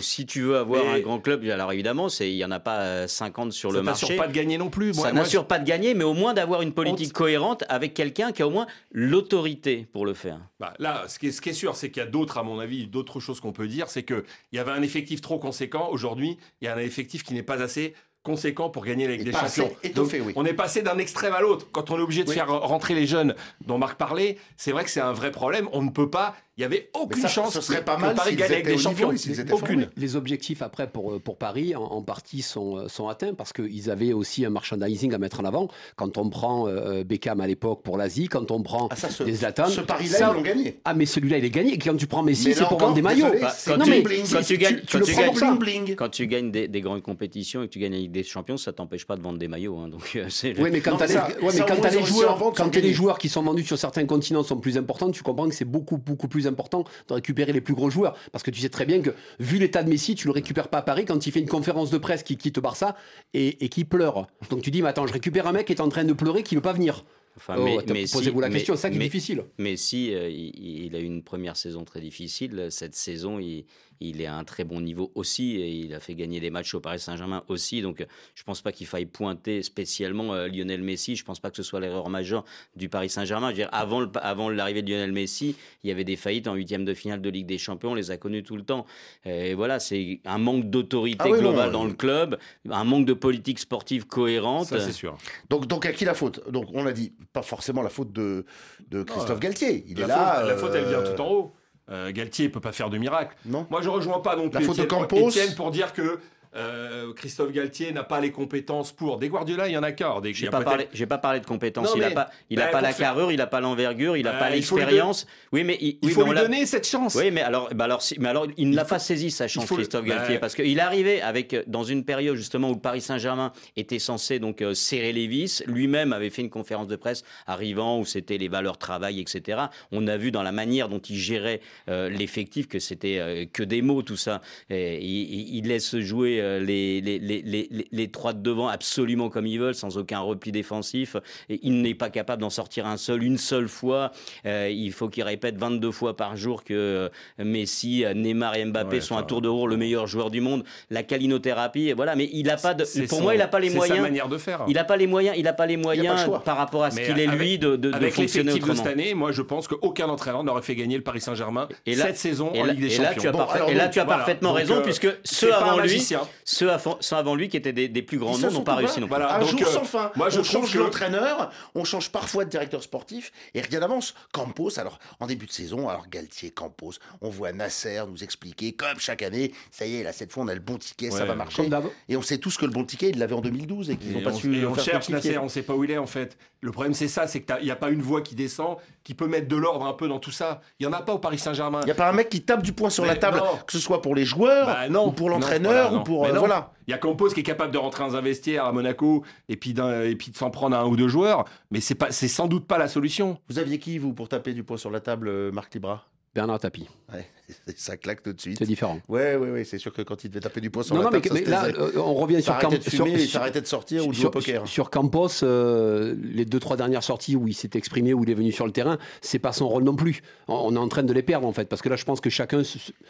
[0.00, 3.06] Si tu veux avoir un grand club, alors évidemment, il y en a pas euh,
[3.08, 4.16] 50 sur Ça le marché.
[4.16, 4.94] pas de gagner non plus.
[4.94, 8.30] Moi- ça n'assure pas de gagner, mais au moins d'avoir une politique cohérente avec quelqu'un
[8.30, 10.38] qui a au moins l'autorité pour le faire.
[10.60, 12.42] Bah, là, ce qui est, ce qui est sûr, c'est qu'il y a d'autres, à
[12.42, 13.88] mon avis, d'autres choses qu'on peut dire.
[13.88, 15.88] C'est qu'il y avait un effectif trop conséquent.
[15.90, 19.20] Aujourd'hui, il y a un effectif qui n'est pas assez conséquent pour gagner la Ligue
[19.20, 19.70] Et des Champions.
[19.84, 20.32] étoffé, Donc, oui.
[20.34, 21.68] On est passé d'un extrême à l'autre.
[21.70, 22.34] Quand on est obligé de Oui.
[22.34, 23.34] faire rentrer les jeunes
[23.66, 25.68] dont Marc parlait, c'est vrai que c'est un vrai problème.
[25.72, 26.34] On ne peut pas.
[26.56, 28.70] Il n'y avait aucune ça, chance ce serait que pas mal Paris gagne avec des
[28.76, 29.10] niveau champions.
[29.10, 29.90] étaient aucune.
[29.96, 33.90] Les objectifs après pour, pour Paris en, en partie sont, euh, sont atteints parce qu'ils
[33.90, 35.66] avaient aussi un merchandising à mettre en avant.
[35.96, 39.24] Quand on prend euh, Beckham à l'époque pour l'Asie, quand on prend Ah, ça, ce,
[39.24, 39.66] des Zlatan.
[39.66, 40.80] ce pari-là, ils l'ont gagné.
[40.84, 41.76] Ah mais celui-là il est gagné.
[41.76, 43.26] Quand tu prends Messi, c'est pour vendre des maillots.
[43.66, 47.80] quand non, tu- mais bling, quand tu gagnes- des, des grandes compétitions et que tu
[47.80, 49.76] gagnes la des Champions, ça t'empêche pas de vendre des maillots.
[49.76, 49.88] hein.
[49.88, 52.94] Donc, euh, c'est le- Oui, mais quand mais les, ça- mais quand joueurs, quand les
[53.18, 56.28] qui sont vendus sur certains continents sont plus importants, tu comprends que c'est beaucoup beaucoup
[56.28, 59.10] plus important de récupérer les plus gros joueurs parce que tu sais très bien que
[59.38, 61.90] vu l'état de Messi, tu le récupères pas à Paris quand il fait une conférence
[61.90, 62.96] de presse qui quitte Barça
[63.34, 64.26] et, et qui pleure.
[64.48, 66.42] Donc tu dis mais attends, je récupère un mec qui est en train de pleurer
[66.42, 67.04] qui veut pas venir.
[67.36, 69.42] Enfin, Oh, mais- mais si- Posez-vous la mais- question, c'est ça qui est mais- difficile.
[69.58, 72.68] Messi, euh, il, il a eu une première saison très difficile.
[72.70, 73.64] Cette saison, il,
[74.00, 76.74] il est à un très bon niveau aussi et il a fait gagner des matchs
[76.74, 77.82] au Paris Saint-Germain aussi.
[77.82, 81.16] Donc, euh, je pense pas qu'il faille pointer spécialement euh, Lionel Messi.
[81.16, 82.44] Je pense pas que ce soit l'erreur majeure
[82.76, 83.48] du Paris Saint-Germain.
[83.48, 86.48] Je veux dire, avant, le- avant l'arrivée de Lionel Messi, il y avait des faillites
[86.48, 87.92] en huitième de finale de Ligue des Champions.
[87.92, 88.86] On les a connues tout le temps.
[89.24, 92.38] Et voilà, c'est un manque d'autorité Ah oui, non, globale dans le club,
[92.70, 94.66] un manque de politique sportive cohérente.
[94.66, 95.16] Ça, c'est sûr.
[95.50, 96.48] Donc, donc à qui la faute?
[96.50, 98.44] Donc on a dit pas forcément la faute de,
[98.90, 99.84] de Christophe euh, Galtier.
[99.88, 100.44] Il la est là.
[100.46, 101.52] la faute, elle vient euh, tout en haut.
[101.90, 103.36] Euh, Galtier peut pas faire de miracle.
[103.44, 103.66] Non.
[103.70, 104.86] Moi, je rejoins pas non plus Étienne.
[105.28, 106.18] Étienne pour dire que
[106.56, 109.18] euh, Christophe Galtier n'a pas les compétences pour.
[109.18, 110.20] Des Guardiola, il y en a qu'un.
[110.20, 111.90] Des- J'ai pas parlé, j'ai pas parlé de compétences.
[111.90, 114.16] Non, il a mais- pas, il a bah, pas la carrure, il a pas l'envergure,
[114.16, 115.26] il a Bah, pas l'expérience.
[115.52, 117.14] Oui, mais il, Il oui, faut mais lui donner cette chance.
[117.14, 119.66] Oui, mais alors, bah alors, si- mais alors, il ne l'a pas saisi sa chance,
[119.66, 123.00] faut Christophe Galtier, parce qu'il est arrivé avec dans une période justement où le Paris
[123.00, 125.62] Saint-Germain était censé donc euh, serrer les vis.
[125.66, 129.58] Lui-même avait fait une conférence de presse arrivant où c'était les valeurs travail, etc.
[129.92, 133.62] On a vu dans la manière dont il gérait euh, l'effectif que c'était euh, que
[133.62, 134.40] des mots tout ça.
[134.70, 139.46] Et il- il laisse jouer euh, les, les, les, les, trois de devant absolument comme
[139.46, 141.16] ils veulent, sans aucun repli défensif.
[141.48, 144.10] Et il n'est pas capable d'en sortir un seul, une seule fois.
[144.46, 148.96] Euh, il faut qu'il répète 22 fois par jour que euh, Messi, Neymar et Mbappé
[148.96, 150.62] Ouais, sont à tour de rôle le meilleur joueur du monde.
[150.90, 152.14] La calinothérapie, et voilà.
[152.16, 152.84] Mais il a pas de.
[153.08, 154.00] Pour son- moi, il n'a pas les c'est sa moyens.
[154.00, 154.64] manière de faire.
[154.68, 155.36] Il n'a pas les moyens.
[155.38, 157.90] Il n'a pas les moyens par rapport à ce qu'il est avec- lui de, de,
[157.90, 161.02] de Avec fonctionner de cette année, moi je pense qu'aucun entraîneur n'aurait fait gagner le
[161.02, 163.22] Paris Saint-Germain cette saison Et en là, Ligue des et là, Champions.
[163.22, 164.18] tu as, Bon, et là, donc, tu as voilà.
[164.18, 166.20] parfaitement Donc, raison, euh, puisque ceux avant, lui, magicien.
[166.44, 169.00] Ceux, avant, ceux avant lui, qui étaient des, des plus grands noms, n'ont pas réussi
[169.00, 169.14] non plus.
[169.16, 169.36] Voilà.
[169.36, 170.10] un donc, jour euh, sans fin.
[170.16, 173.32] moi, je on change que- l'entraîneur, on change parfois de directeur sportif.
[173.54, 174.14] Et rien d'avance.
[174.32, 178.98] Campos, alors en début de saison, alors Galtier, Campos, on voit Nasser nous expliquer, comme
[178.98, 181.34] chaque année, ça y est, là cette fois on a le bon ticket, ça va
[181.34, 181.68] marcher.
[182.08, 184.22] Et on sait tous que le bon ticket, il l'avait en 2012 et qu'ils n'ont
[184.22, 185.08] pas on, su et le on faire cherche.
[185.08, 186.36] Nasser, on sait pas où il est en fait.
[186.64, 189.26] Le problème c'est ça, c'est qu'il n'y a pas une voix qui descend, qui peut
[189.26, 190.62] mettre de l'ordre un peu dans tout ça.
[190.80, 191.80] Il y en a pas au Paris Saint-Germain.
[191.82, 193.58] Il n'y a pas un mec qui tape du poing sur Mais la table, non.
[193.66, 196.24] que ce soit pour les joueurs, Bah non, ou pour l'entraîneur, voilà, ou pour.
[196.24, 196.72] Euh, voilà.
[196.86, 199.56] Il y a Campos qui est capable de rentrer dans un vestiaire à Monaco et
[199.56, 202.10] puis, d'un- et puis de s'en prendre à un ou deux joueurs, mais c'est pas,
[202.10, 203.38] c'est sans doute pas la solution.
[203.50, 206.06] Vous aviez qui, vous, pour taper du poing sur la table, euh, Marc Libra?
[206.34, 207.26] Bernard Tapie, Ouais,
[207.76, 208.56] ça claque tout de suite.
[208.58, 208.98] c'est différent.
[209.08, 211.10] Ouais, ouais, ouais, c'est sûr que quand il devait taper du poing sur Non, la
[211.10, 213.28] non, mais, ça mais là, euh, on revient sur S'arrêtait de Camp- fumer, sur- il
[213.28, 214.66] s'arrêtait de sortir ou de jouer sur, au poker.
[214.68, 218.34] sur Campos, euh, les deux trois dernières sorties où il s'est exprimé, où il est
[218.34, 220.22] venu sur le terrain, c'est pas son rôle non plus.
[220.48, 222.22] On, on est en train de les perdre en fait, parce que là, je pense
[222.22, 222.62] que chacun,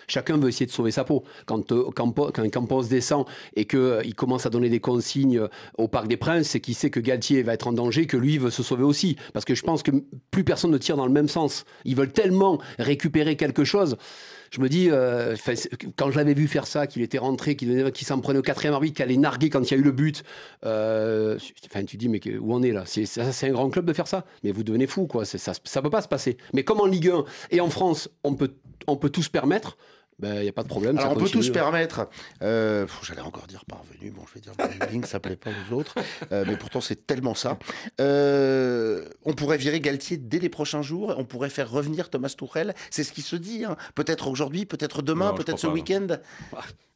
[0.09, 1.23] chacun veut essayer de sauver sa peau.
[1.47, 5.43] Quand euh, Campos, quand Campos descend et que il commence à donner des consignes
[5.79, 8.39] au Parc des Princes, c'est qu'il sait que Galtier va être en danger, que lui
[8.39, 9.93] veut se sauver aussi, parce que je pense que
[10.33, 11.65] plus personne ne tire dans le même sens.
[11.85, 13.94] Ils veulent tellement récupérer quelque chose.
[14.51, 15.35] Je me dis, euh,
[15.97, 18.95] quand je l'avais vu faire ça, qu'il était rentré, qu'il s'en prenait au quatrième arbitre,
[18.95, 20.23] qu'il allait narguer quand il y a eu le but,
[20.65, 21.39] euh,
[21.89, 22.85] tu dis, mais où on est là?
[22.87, 25.25] C'est un grand club de faire ça Mais vous devenez fou, quoi.
[25.25, 26.37] Ça ne peut pas se passer.
[26.53, 28.53] Mais comme en Ligue 1 et en France, on peut,
[28.87, 29.77] on peut tout se permettre,
[30.23, 30.97] il n'y a pas de problème.
[30.97, 31.43] Alors ça on peut continue.
[31.43, 32.09] tous permettre,
[32.43, 35.75] euh, j'allais encore dire parvenu, bon je vais dire bling bling, ça plaît pas aux
[35.75, 35.95] autres,
[36.33, 37.59] euh, mais pourtant c'est tellement ça.
[38.01, 42.75] Euh, on pourrait virer Galtier dès les prochains jours, on pourrait faire revenir Thomas Tuchel,
[42.91, 43.77] c'est ce qui se dit, hein.
[43.95, 46.07] peut-être aujourd'hui, peut-être demain, peut-être ce week-end.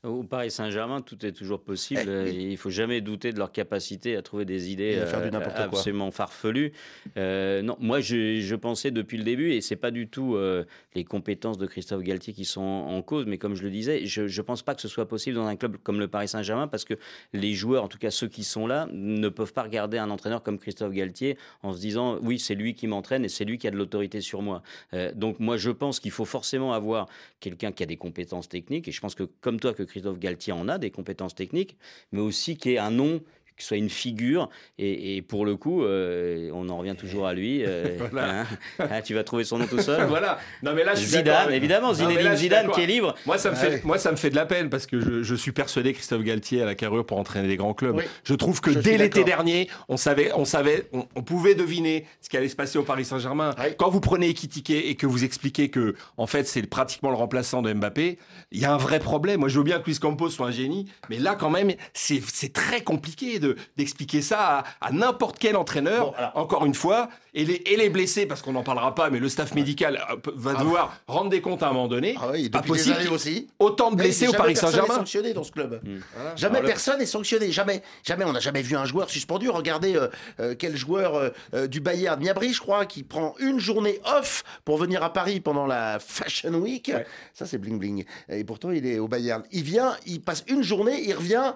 [0.05, 2.09] Au Paris Saint-Germain, tout est toujours possible.
[2.29, 2.31] Eh.
[2.31, 5.57] Il faut jamais douter de leur capacité à trouver des idées faire du euh, n'importe
[5.57, 5.65] quoi.
[5.65, 6.73] absolument farfelues.
[7.17, 10.65] Euh, non, moi, je, je pensais depuis le début, et c'est pas du tout euh,
[10.95, 14.43] les compétences de Christophe Galtier qui sont en mais comme je le disais, je ne
[14.43, 16.95] pense pas que ce soit possible dans un club comme le Paris Saint-Germain, parce que
[17.33, 20.43] les joueurs, en tout cas ceux qui sont là, ne peuvent pas regarder un entraîneur
[20.43, 23.67] comme Christophe Galtier en se disant oui, c'est lui qui m'entraîne et c'est lui qui
[23.67, 24.63] a de l'autorité sur moi.
[24.95, 27.09] Euh, donc moi, je pense qu'il faut forcément avoir
[27.41, 30.53] quelqu'un qui a des compétences techniques, et je pense que comme toi, que Christophe Galtier
[30.53, 31.77] en a des compétences techniques,
[32.13, 33.21] mais aussi qui ait un nom
[33.65, 37.65] soit une figure et, et pour le coup euh, on en revient toujours à lui
[37.65, 38.41] euh, Voilà.
[38.43, 38.47] hein.
[38.79, 40.39] Ah, tu vas trouver son nom tout seul voilà.
[40.63, 43.39] Non mais là je suis d'accord Zidane évidemment Zinedine là, Zidane qui est libre Moi
[43.39, 43.81] ça me Ah fait ouais.
[43.85, 46.23] moi ça me fait de la peine parce que je, je suis persuadé que Christophe
[46.23, 47.97] Galtier a la carrure pour entraîner des grands clubs.
[47.97, 48.05] Oui.
[48.25, 52.07] Je trouve que Je dès l'été dernier, on savait on savait on, on pouvait deviner
[52.21, 53.55] ce qui allait se passer au Paris Saint-Germain.
[53.79, 57.63] Quand vous prenez Ekitike et que vous expliquez que en fait c'est pratiquement le remplaçant
[57.63, 58.19] de Mbappé,
[58.53, 59.41] il y a un vrai problème.
[59.41, 62.21] Moi je veux bien que Luis Campos soit un génie, mais là quand même c'est
[62.33, 66.07] c'est très compliqué de d'expliquer ça à, à n'importe quel entraîneur.
[66.11, 69.11] Bon, alors- Encore une fois, et les, et les blessés parce qu'on n'en parlera pas,
[69.11, 72.17] mais le staff médical euh, va devoir rendre des comptes à un moment donné.
[72.21, 73.49] Ah oui, pas possible aussi.
[73.59, 74.95] autant de blessés Jamais au Paris personne n'est Saint-Germain.
[74.97, 75.81] sanctionné dans ce club.
[75.85, 75.99] Mm.
[76.15, 76.37] Voilà.
[76.37, 77.53] Jamais Alors, le- personne n'est sanctionné.
[77.53, 78.25] Jamais, jamais.
[78.25, 79.51] On n'a jamais vu un joueur suspendu.
[79.51, 80.09] Regardez euh,
[80.41, 84.43] euh, quel joueur euh, euh, du Bayern, Niabri, je crois, qui prend une journée off
[84.65, 86.91] pour venir à Paris pendant la Fashion Week.
[86.93, 87.07] Ouais.
[87.35, 88.05] Ça, c'est bling bling.
[88.29, 89.43] Et pourtant, il est au Bayern.
[89.53, 91.53] Il vient, il passe une journée, il revient.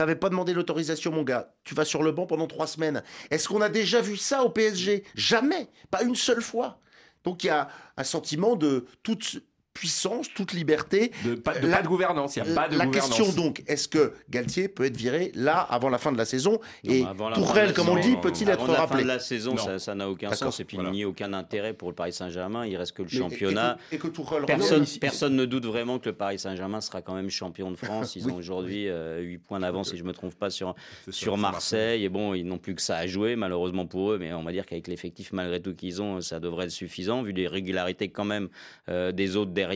[0.00, 1.52] T'avais pas demandé l'autorisation, mon gars.
[1.62, 3.02] Tu vas sur le banc pendant trois semaines.
[3.30, 5.68] Est-ce qu'on a déjà vu ça au PSG Jamais.
[5.90, 6.80] Pas une seule fois.
[7.22, 11.12] Donc il y a un sentiment de toute puissance, toute liberté.
[11.24, 13.16] De, pas, de La- pas de gouvernance, il n'y a pas de la gouvernance.
[13.16, 16.60] question donc, est-ce que Galtier peut être viré là avant la fin de la saison?
[16.84, 19.02] Non, Et avant la comme on le dit, peut-il avant être la fin rappelé?
[19.04, 19.78] de la saison Non.
[19.78, 20.90] ça n'a aucun sens et puis voilà.
[20.90, 23.78] il n'y a aucun intérêt pour le Paris Saint-Germain il reste que le Mais- championnat
[23.92, 27.14] Et, que, et que Tourelle Personne, ne doute vraiment que le Paris Saint-Germain sera quand
[27.14, 28.16] même champion de France.
[28.16, 28.32] Ils Oui.
[28.32, 30.74] ont aujourd'hui euh, 8 points d'avance, si je ne me trompe pas, sur,
[31.06, 32.04] ça, sur Marseille.
[32.04, 34.18] Et bon, ils n'ont plus que ça à jouer, malheureusement pour eux.
[34.18, 37.32] Mais on va dire qu'avec l'effectif, malgré tout qu'ils ont, ça devrait être suffisant, vu
[37.32, 38.48] les régularités quand même
[38.88, 39.69] euh, des autres derrière.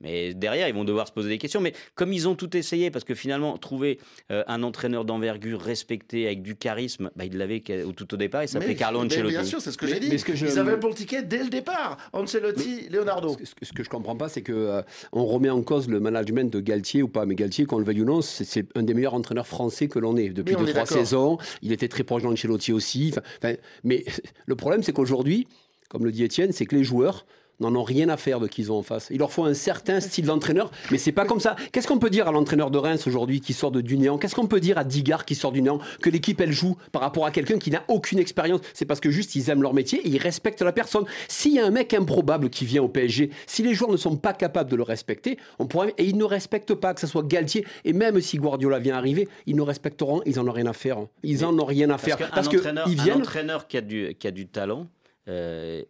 [0.00, 1.60] Mais derrière, ils vont devoir se poser des questions.
[1.60, 3.98] Mais comme ils ont tout essayé, parce que finalement, trouver
[4.30, 7.60] euh, un entraîneur d'envergure respecté, avec du charisme, bah, ils l'avaient
[7.96, 9.30] tout au départ, il s'appelait Carlo mais Ancelotti.
[9.34, 10.08] Bien sûr, c'est ce que j'ai dit.
[10.10, 11.96] mais ce que je- Ils avaient le bon ticket dès le départ.
[12.12, 13.36] Ancelotti, Leonardo.
[13.44, 16.52] Ce que, ce je comprends pas, c'est que euh, on remet en cause le management
[16.52, 17.26] de Galtier ou pas.
[17.26, 20.16] Mais Galtier, qu'on le veuille ou non, c'est- un des meilleurs entraîneurs français que l'on
[20.16, 21.38] ait depuis deux trois saisons.
[21.62, 23.12] Il était très proche d'Ancelotti aussi.
[23.40, 24.04] Enfin, mais
[24.46, 25.46] le problème, c'est qu'aujourd'hui,
[25.88, 27.26] comme le dit Étienne, c'est que les joueurs
[27.60, 29.08] n'en ont rien à faire de qui ils ont en face.
[29.10, 31.56] Il leur faut un certain style d'entraîneur, mais c'est pas comme ça.
[31.72, 34.18] Qu'est-ce qu'on peut dire à l'entraîneur de Reims aujourd'hui qui sort de du néant?
[34.18, 35.78] Qu'est-ce qu'on peut dire à Digard qui sort du néant?
[36.02, 39.10] Que l'équipe elle joue par rapport à quelqu'un qui n'a aucune expérience C'est parce que
[39.10, 41.04] juste ils aiment leur métier et ils respectent la personne.
[41.28, 44.16] S'il y a un mec improbable qui vient au PSG, si les joueurs ne sont
[44.16, 47.26] pas capables de le respecter, on pourrait et ils ne respectent pas que ce soit
[47.26, 50.72] Galtier et même si Guardiola vient arriver, ils ne respecteront, ils en ont rien à
[50.72, 50.98] faire.
[51.22, 53.80] Ils en ont rien à faire Parce, parce qu'un que entraîneur, viennent entraîneur qui a
[53.80, 54.86] du, qui a du talent,
[55.28, 55.82] euh,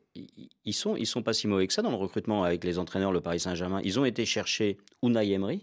[0.64, 3.12] ils- sont, ils sont pas si mauvais que ça dans le recrutement avec les entraîneurs,
[3.12, 3.80] le Paris Saint-Germain.
[3.84, 5.62] Ils ont été chercher Unai Emery.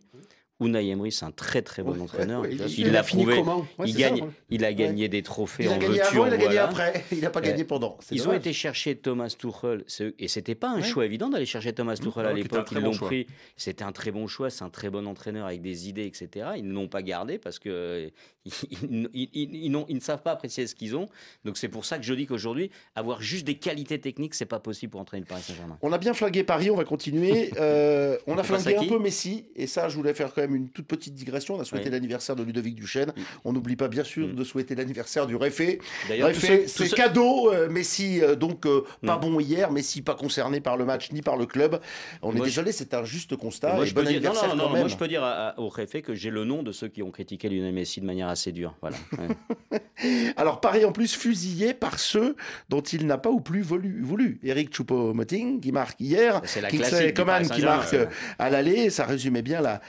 [0.60, 2.42] Unai Emery, c'est un très très bon Ouais, entraîneur.
[2.42, 3.44] ouais, ouais, il l'a prouvé.
[3.86, 6.34] il, ça, gagne, il a gagné des trophées Il a en gagné veux-tu, avant, il
[6.34, 6.64] a gagné voilà.
[6.64, 7.04] après.
[7.12, 7.96] Il n'a pas gagné pendant.
[8.10, 9.86] Ils ont été chercher Thomas Tuchel,
[10.18, 12.70] et c'était pas un choix évident d'aller chercher Thomas Tuchel à l'époque.
[12.72, 13.28] Ils bon l'ont pris.
[13.56, 14.50] C'était un très bon choix.
[14.50, 16.48] C'est un très bon entraîneur avec des idées, etc.
[16.58, 18.10] Ils ne l'ont pas gardé parce que euh,
[18.48, 21.08] ils, ils- ils- ils n'ont- ils ne savent pas apprécier ce qu'ils ont.
[21.46, 24.60] Donc c'est pour ça que je dis qu'aujourd'hui, avoir juste des qualités techniques, c'est pas
[24.60, 25.78] possible pour entraîner le Paris Saint-Germain.
[25.82, 27.52] On a bien flingué Paris, on va continuer.
[27.60, 30.70] Euh, on a flingué un peu Messi, et ça, je voulais faire quand même une
[30.70, 31.56] toute petite digression.
[31.56, 31.92] On a souhaité Oui.
[31.92, 33.14] l'anniversaire de Ludovic Duchesne.
[33.46, 34.36] On n'oublie pas, bien sûr, Mm.
[34.36, 35.80] de souhaiter l'anniversaire du Réfé.
[36.10, 37.52] Réfé, c'est cadeau.
[37.52, 38.62] euh, Messi, euh, donc,
[39.06, 39.20] pas Mm.
[39.22, 39.72] bon hier.
[39.72, 41.80] Messi, pas concerné par le match ni par le club.
[42.22, 43.74] On est je- désolé, c'est un juste constat.
[43.74, 45.60] Moi, et je bon peux dire, non, non, non, moi, je peux dire à- à-
[45.60, 48.30] au réfé que j'ai le nom de ceux qui ont critiqué Lionel Messi de manière
[48.38, 48.76] assez dure.
[48.82, 48.98] Voilà.
[49.18, 50.34] Ouais.
[50.38, 52.36] Alors, Paris, en plus, fusillé par ceux
[52.70, 54.02] dont il n'a pas ou plus voulu.
[54.04, 54.40] voulu.
[54.44, 56.42] Eric Choupo-Moting, qui marque hier.
[56.70, 58.06] Kingsley Coman qui marque euh,
[58.38, 59.82] à l'aller, ça résumait bien la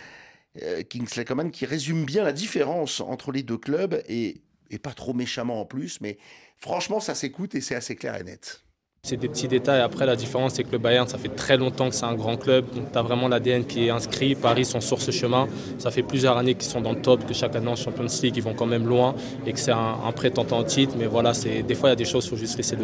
[0.62, 4.92] euh, Kingsley Coman qui résume bien la différence entre les deux clubs et, et pas
[4.92, 6.18] trop méchamment en plus, mais
[6.56, 8.62] franchement ça s'écoute et c'est assez clair et net.
[9.02, 9.80] C'est des petits détails.
[9.80, 12.36] Après, la différence, c'est que le Bayern, ça fait très longtemps que c'est un grand
[12.36, 12.66] club.
[12.74, 14.34] Donc, tu as vraiment l'ADN qui est inscrit.
[14.34, 15.46] Paris sont sur ce chemin.
[15.78, 18.36] Ça fait plusieurs années qu'ils sont dans le top, que chaque année en Champions League,
[18.36, 19.14] ils vont quand même loin
[19.46, 20.94] et que c'est un, prétendant titre.
[20.98, 22.76] Mais voilà, c'est, des fois, il y a des choses, il faut juste laisser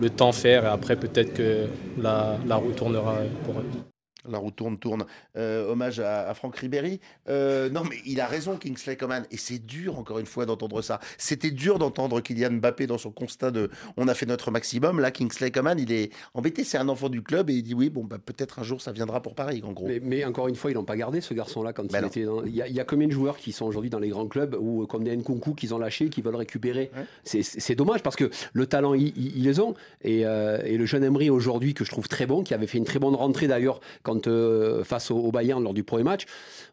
[0.00, 0.64] le, temps faire.
[0.64, 1.66] Et après, peut-être que
[2.00, 3.89] la, la tournera pour eux.
[4.28, 5.04] La roue tourne, tourne.
[5.36, 7.00] Euh, hommage à, à Franck Ribéry.
[7.28, 9.24] Euh, non, mais il a raison, Kingsley Coman.
[9.30, 11.00] Et c'est dur, encore une fois, d'entendre ça.
[11.18, 15.00] C'était dur d'entendre Kylian Mbappé dans son constat de on a fait notre maximum.
[15.00, 16.64] Là, Kingsley Coman, il est embêté.
[16.64, 18.92] C'est un enfant du club et il dit oui, bon, bah, peut-être un jour ça
[18.92, 19.86] viendra pour Paris, en gros.
[19.86, 22.24] Mais, mais encore une fois, ils l'ont pas gardé ce garçon-là quand Bah il était.
[22.24, 24.08] dans- Il y, a, il y a combien de joueurs qui sont aujourd'hui dans les
[24.10, 26.90] grands clubs ou euh, comme des Nkunku qu'ils ont lâché, qui veulent récupérer.
[26.96, 27.04] Ouais.
[27.24, 31.30] C'est- dommage parce que le talent ils, les ont et, euh, et le jeune Emery
[31.30, 34.09] aujourd'hui que je trouve très bon, qui avait fait une très bonne rentrée d'ailleurs quand
[34.26, 36.24] euh, face au, au Bayern lors du premier match.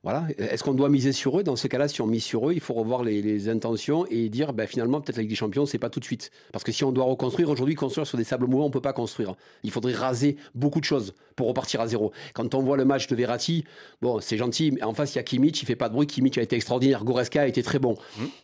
[0.03, 0.25] Voilà.
[0.37, 1.43] Est-ce qu'on doit miser sur eux?
[1.43, 4.29] Dans ce cas-là, si on mise sur eux, il faut revoir les, les intentions et
[4.29, 6.71] dire ben, finalement peut-être la Ligue des Champions c'est pas tout de suite parce que
[6.71, 9.35] si on doit reconstruire aujourd'hui, construire sur des sables mouvants, on peut pas construire.
[9.63, 12.11] Il faudrait raser beaucoup de choses pour repartir à zéro.
[12.33, 13.63] Quand on voit le match de Verratti,
[14.01, 16.07] bon, c'est gentil, mais en face, il y a Kimmich, il fait pas de bruit.
[16.07, 17.03] Kimmich a été extraordinaire.
[17.03, 17.95] Goreska a été très bon.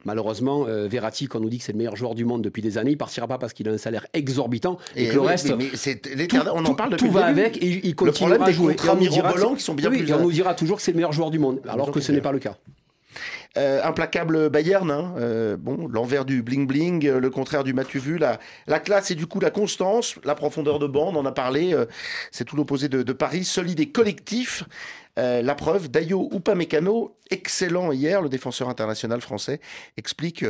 [0.05, 2.61] Malheureusement, euh, Verratti, quand on nous dit que c'est le meilleur joueur du monde depuis
[2.61, 5.49] des années, il partira pas parce qu'il a un salaire exorbitant et, que le reste.
[5.49, 7.39] mais- mais c'est tout, l'éternel- on en parle depuis tout le va début.
[7.41, 8.75] avec et il continuera problème à jouer.
[8.95, 10.97] Mirobolants que- qui sont bien oui, plus et on nous dira toujours que c'est le
[10.97, 12.57] meilleur joueur du monde, alors que ce n'est pas le cas.
[13.55, 17.99] Euh, implacable Bayern, hein, euh, bon, l'envers du bling bling, euh, le contraire du matu
[17.99, 21.25] vu, la, la classe et du coup la constance, la profondeur de bande, on en
[21.27, 21.75] a parlé,
[22.31, 24.63] c'est tout l'opposé de, de Paris, solide et collectif.
[25.17, 29.61] La preuve, Dayo Upamecano, excellent hier, le défenseur international français,
[29.97, 30.43] explique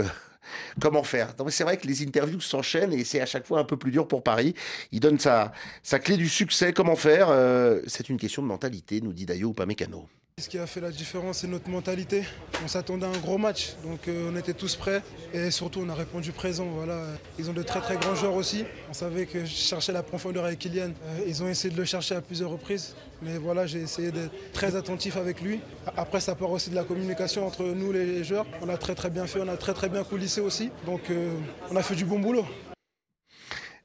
[0.80, 1.34] comment faire.
[1.50, 4.08] C'est vrai que les interviews s'enchaînent et c'est à chaque fois un peu plus dur
[4.08, 4.54] pour Paris.
[4.92, 5.52] Il donne sa,
[6.00, 7.30] clé du succès, comment faire.
[7.30, 10.08] Euh, c'est une question de mentalité, nous dit Dayo Upamecano.
[10.40, 12.24] Ce qui a fait la différence, c'est notre mentalité.
[12.66, 15.90] On s'attendait à un gros match, donc euh, on était tous prêts et surtout on
[15.90, 16.66] a répondu présent.
[16.66, 17.06] Voilà.
[17.38, 18.66] Ils ont de très très grands joueurs aussi.
[18.90, 20.90] On savait que je cherchais la profondeur avec Kylian.
[21.06, 24.34] Euh, ils ont essayé de le chercher à plusieurs reprises, mais voilà, j'ai essayé d'être
[24.54, 25.62] très attentif avec lui.
[25.96, 28.48] Après, ça part aussi de la communication entre nous les joueurs.
[28.62, 31.32] On a très très bien fait, on a très très bien coulissé aussi, donc euh,
[31.72, 32.46] on a fait du bon boulot.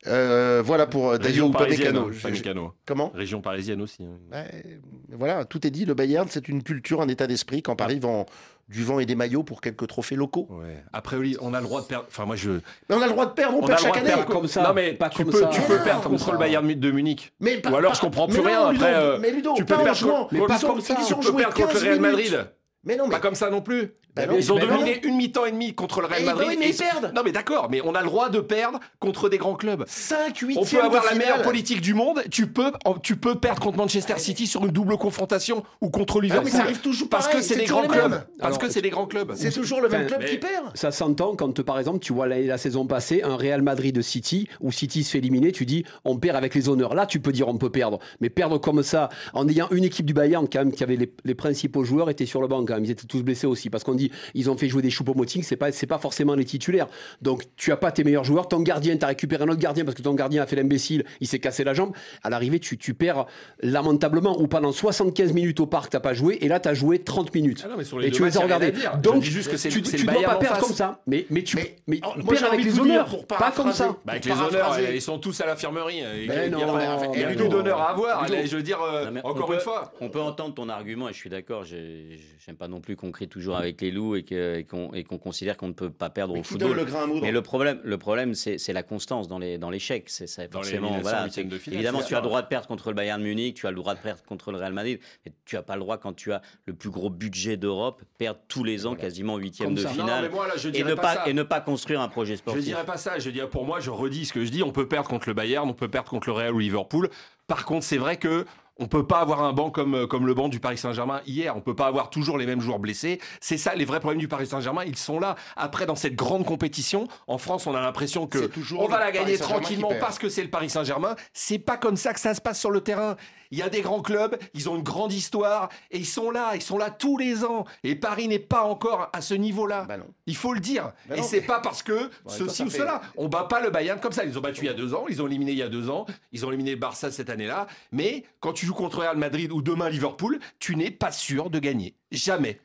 [0.06, 1.18] Euh, voilà pour euh,
[1.50, 2.72] parisienne, Upamecano.
[2.86, 4.04] Comment Région parisienne aussi.
[4.04, 4.16] hein.
[4.32, 4.78] Ouais,
[5.10, 5.84] voilà, tout est dit.
[5.84, 7.62] Le Bayern, c'est une culture, un état d'esprit.
[7.62, 8.26] Quand Paris vend
[8.68, 10.46] du vent et des maillots pour quelques trophées locaux.
[10.50, 10.84] Ouais.
[10.92, 12.04] Après, Oli, on a le droit de perdre.
[12.08, 12.50] Enfin, moi, je.
[12.88, 14.12] Mais on a le droit de perdre, on, perd chaque année.
[14.28, 15.48] Comme ça, Non, mais pas tu comme peux, ça.
[15.48, 16.32] tu peux Ah, perdre contre ça.
[16.32, 17.32] le Bayern de Munich.
[17.40, 18.72] Mais pas- Ou alors, je comprends mais plus non, rien.
[18.72, 20.96] Ludo, Après, euh, mais Ludo, tu peux perdre contre- Mais pas tu comme ça.
[21.00, 22.00] Ils ont peux joué perdre contre 15 le Real.
[22.00, 22.46] Madrid.
[22.84, 23.94] Mais non, mais Pas comme ça non plus.
[24.18, 26.46] Bah non, ils ont dominé une mi-temps et demi contre le Real Eh Madrid.
[26.46, 27.12] bah oui, mais et ils perdent.
[27.14, 29.84] Non, mais d'accord, mais on a le droit de perdre contre des grands clubs.
[29.86, 32.22] 5 8 On peut avoir la meilleure politique du monde.
[32.30, 36.20] Tu peux, tu peux perdre contre Manchester City sur une double confrontation ou contre Ah,
[36.20, 36.50] mais Liverpool.
[36.50, 38.10] ça arrive toujours parce pareil, que c'est des grands les clubs.
[38.10, 39.32] Parce Alors, que c'est des grands clubs.
[39.36, 40.70] C'est toujours le même club qui perd.
[40.76, 44.02] Ça s'entend quand, par exemple, tu vois la, la saison passée, un Real Madrid de
[44.02, 46.94] City, où City se fait éliminer, tu dis on perd avec les honneurs.
[46.94, 47.98] Là, tu peux dire on peut perdre.
[48.20, 51.12] Mais perdre comme ça, en ayant une équipe du Bayern quand même, qui avait les,
[51.24, 52.84] les principaux joueurs, étaient sur le banc quand même.
[52.84, 53.70] Ils étaient tous blessés aussi.
[53.70, 56.44] Parce qu'on dit ils ont fait jouer des choupo-moting, c'est pas, c'est pas forcément les
[56.44, 56.86] titulaires.
[57.22, 58.48] Donc tu as pas tes meilleurs joueurs.
[58.48, 61.04] Ton gardien, tu as récupéré un autre gardien parce que ton gardien a fait l'imbécile,
[61.20, 61.92] il s'est cassé la jambe.
[62.22, 63.26] À l'arrivée, tu, tu perds
[63.62, 66.98] lamentablement, ou pendant 75 minutes au parc, t'as pas joué, et là, tu as joué
[67.00, 67.62] 30 minutes.
[67.64, 68.72] Ah non, mais sur les et tu les matchs, as regardés.
[69.02, 71.00] Donc, Je dis juste que c'est tu, tu dois pas perdre comme ça.
[71.06, 73.72] Mais, mais tu Mais, mais, oh, moi, perds j'ai avec les honneurs, pour pas comme
[73.72, 73.96] ça.
[74.04, 75.98] Bah, avec les honneurs, ils sont tous à l'infirmerie.
[75.98, 77.48] y a Ludo.
[77.48, 78.26] d'honneur à avoir.
[78.28, 79.92] Je veux dire, euh, encore peut- une fois.
[80.00, 81.64] On peut entendre ton argument et je suis d'accord.
[81.64, 84.22] j'ai- J'aime pas non plus qu'on crie toujours avec les loups et
[84.68, 86.76] qu'on considère qu'on ne peut pas perdre Mais au football.
[86.76, 89.70] le grain à moudre Mais le problème, le problème, c'est la constance dans les dans
[89.70, 90.04] l'échec.
[90.08, 90.98] C'est ça, Dans forcément.
[91.00, 93.54] Voilà, c'est- de finale, évidemment, tu as le droit de perdre contre le Bayern Munich,
[93.56, 95.80] tu as le droit de perdre contre le Real Madrid, mais tu as pas le
[95.80, 99.74] droit quand tu as le plus gros budget d'Europe perdre tous les ans quasiment huitième
[99.74, 99.88] de ça.
[99.90, 102.38] Finale mais moi, là, je et ne pas et ne pas construire un projet Je
[102.38, 102.64] sportif.
[102.64, 103.18] dirais pas ça.
[103.18, 104.62] Je dirais pour moi, je redis ce que je dis.
[104.62, 107.08] On peut perdre contre le Bayern, on peut perdre contre le Real ou Liverpool.
[107.46, 108.44] Par contre, c'est vrai que
[108.78, 111.56] on peut pas avoir un banc comme, comme le banc du Paris Saint-Germain hier.
[111.56, 113.20] On peut pas avoir toujours les mêmes joueurs blessés.
[113.40, 114.84] C'est ça, les vrais problèmes du Paris Saint-Germain.
[114.84, 115.36] Ils sont là.
[115.56, 119.10] Après, dans cette grande compétition, en France, on a l'impression que toujours on va la
[119.10, 121.16] gagner tranquillement parce que c'est le Paris Saint-Germain.
[121.32, 123.16] C'est pas comme ça que ça se passe sur le terrain.
[123.50, 126.50] Il y a des grands clubs, ils ont une grande histoire et ils sont là,
[126.54, 127.64] ils sont là tous les ans.
[127.82, 129.86] Et Paris n'est pas encore à ce niveau-là.
[129.88, 129.96] Bah.
[130.26, 130.92] Il faut le dire.
[131.08, 133.00] Bah et c'est pas parce que ceci ou fait- cela.
[133.16, 134.24] On bat pas le Bayern comme ça.
[134.24, 135.88] Ils ont battu il y a deux ans, ils ont éliminé il y a deux
[135.88, 137.66] ans, ils ont éliminé le Barça cette année-là.
[137.90, 141.94] Mais quand tu contre Real Madrid ou demain Liverpool, tu n'es pas sûr de gagner.
[142.10, 142.60] Jamais.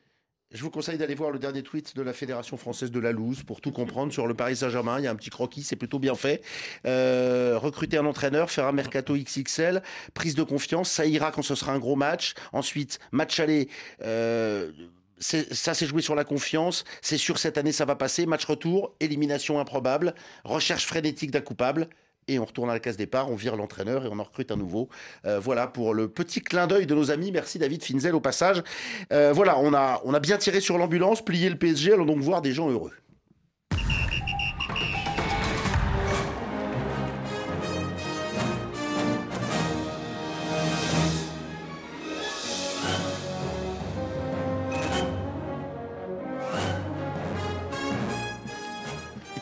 [0.54, 3.42] Je vous conseille d'aller voir le dernier tweet de la Fédération française de la loose
[3.42, 5.00] pour tout comprendre sur le Paris Saint-Germain.
[5.00, 6.44] Il y a un petit croquis, c'est plutôt bien fait.
[6.86, 9.82] Euh, recruter un entraîneur, faire un mercato XXL,
[10.14, 12.36] prise de confiance, ça ira quand ce sera un gros match.
[12.52, 13.68] Ensuite, match aller.
[14.04, 14.72] Euh,
[15.20, 16.84] ça s'est joué sur la confiance.
[17.02, 18.28] C'est sûr, cette année, ça va passer.
[18.28, 20.14] Match retour, élimination improbable,
[20.44, 21.88] recherche frénétique d'un coupable.
[22.28, 24.56] Et on retourne à la case départ, on vire l'entraîneur et on en recrute un
[24.56, 24.90] nouveau.
[25.26, 27.32] Euh, voilà pour le petit clin d'œil de nos amis.
[27.32, 28.64] Merci David Finzel au passage.
[29.12, 31.94] Euh, voilà, on a, on a bien tiré sur l'ambulance, plié le PSG.
[31.94, 32.92] Allons donc voir des gens heureux.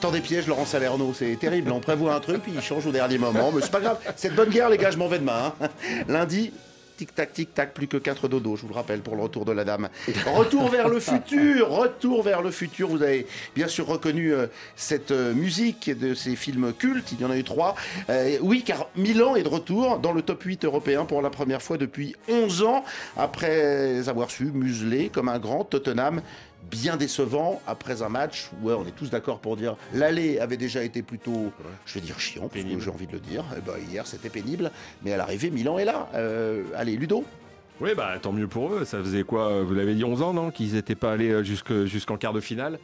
[0.02, 1.72] Tant des pièges, Laurent Salerno, c'est terrible.
[1.72, 3.52] On prévoit un truc, puis il change au dernier moment.
[3.54, 5.54] Mais c'est pas grave, c'est de bonne guerre, les gars, je m'en vais demain.
[5.62, 5.68] hein.
[6.08, 6.52] Lundi,
[6.98, 9.64] tic-tac, tic-tac, plus que 4 dodos, je vous le rappelle, pour le retour de la
[9.64, 9.90] dame.
[10.34, 12.88] Retour vers le futur, retour vers le futur.
[12.88, 17.26] Vous avez bien sûr reconnu euh, cette euh, musique de ces films cultes, il y
[17.26, 17.76] en a eu trois.
[18.10, 21.62] Euh, oui, car Milan est de retour dans le top 8 européen pour la première
[21.62, 22.84] fois depuis 11 ans,
[23.18, 26.22] après avoir su museler comme un grand Tottenham
[26.70, 30.58] bien décevant après un match où ouais, on est tous d'accord pour dire l'aller avait
[30.58, 31.52] déjà été plutôt,
[31.86, 33.44] je vais dire chiant, parce que j'ai envie de le dire.
[33.58, 34.72] Eh ben, hier c'était pénible,
[35.04, 36.08] mais à l'arrivée Milan est là.
[36.16, 37.26] Euh, allez Ludo.
[37.80, 38.86] Oui, bah tant mieux pour eux.
[38.86, 39.64] Ça faisait quoi?
[39.64, 40.52] Vous l'avez dit 11 ans, non?
[40.52, 42.78] Qu'ils n'étaient pas allés euh, jusque- jusqu'en quart de finale?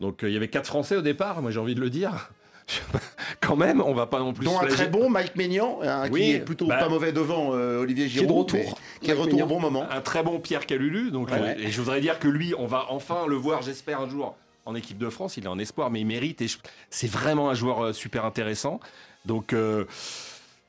[0.00, 2.30] Donc euh, il y avait quatre Français au départ, moi j'ai envie de le dire.
[3.40, 4.44] Quand même, on va pas non plus.
[4.44, 7.50] Dont un très bon Mike Maignan, hein, Oui, qui est plutôt bah, pas mauvais devant
[7.54, 8.58] euh, Olivier qui est de Giroud, retour.
[8.60, 9.84] mais qui est de retour au bon moment.
[9.90, 11.10] Un très bon Pierre Calulu.
[11.10, 11.38] Donc, Ouais.
[11.40, 14.36] euh, et je voudrais dire que lui, on va enfin le voir, j'espère, un jour
[14.64, 15.36] en équipe de France.
[15.36, 16.40] Il est en espoir, mais il mérite.
[16.42, 16.58] Et je-
[16.90, 18.78] c'est vraiment un joueur euh, super intéressant.
[19.26, 19.54] Donc,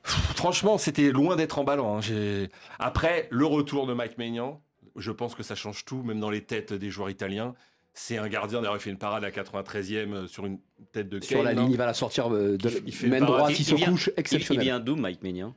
[0.04, 1.98] franchement, c'était loin d'être emballant.
[1.98, 2.46] hein.
[2.78, 4.60] Après, le retour de Mike Maignan,
[4.96, 7.54] je pense que ça change tout, même dans les têtes des joueurs italiens.
[7.96, 10.58] C'est un gardien, d'ailleurs, il fait une parade à 93e sur une
[10.92, 13.20] tête de Sur la Kane, ligne, il va la sortir euh, de Il fait main
[13.20, 14.62] droite, il, Il se vient- couche Il, il exceptionnel.
[14.64, 15.54] vient d'où, Mike Maignan?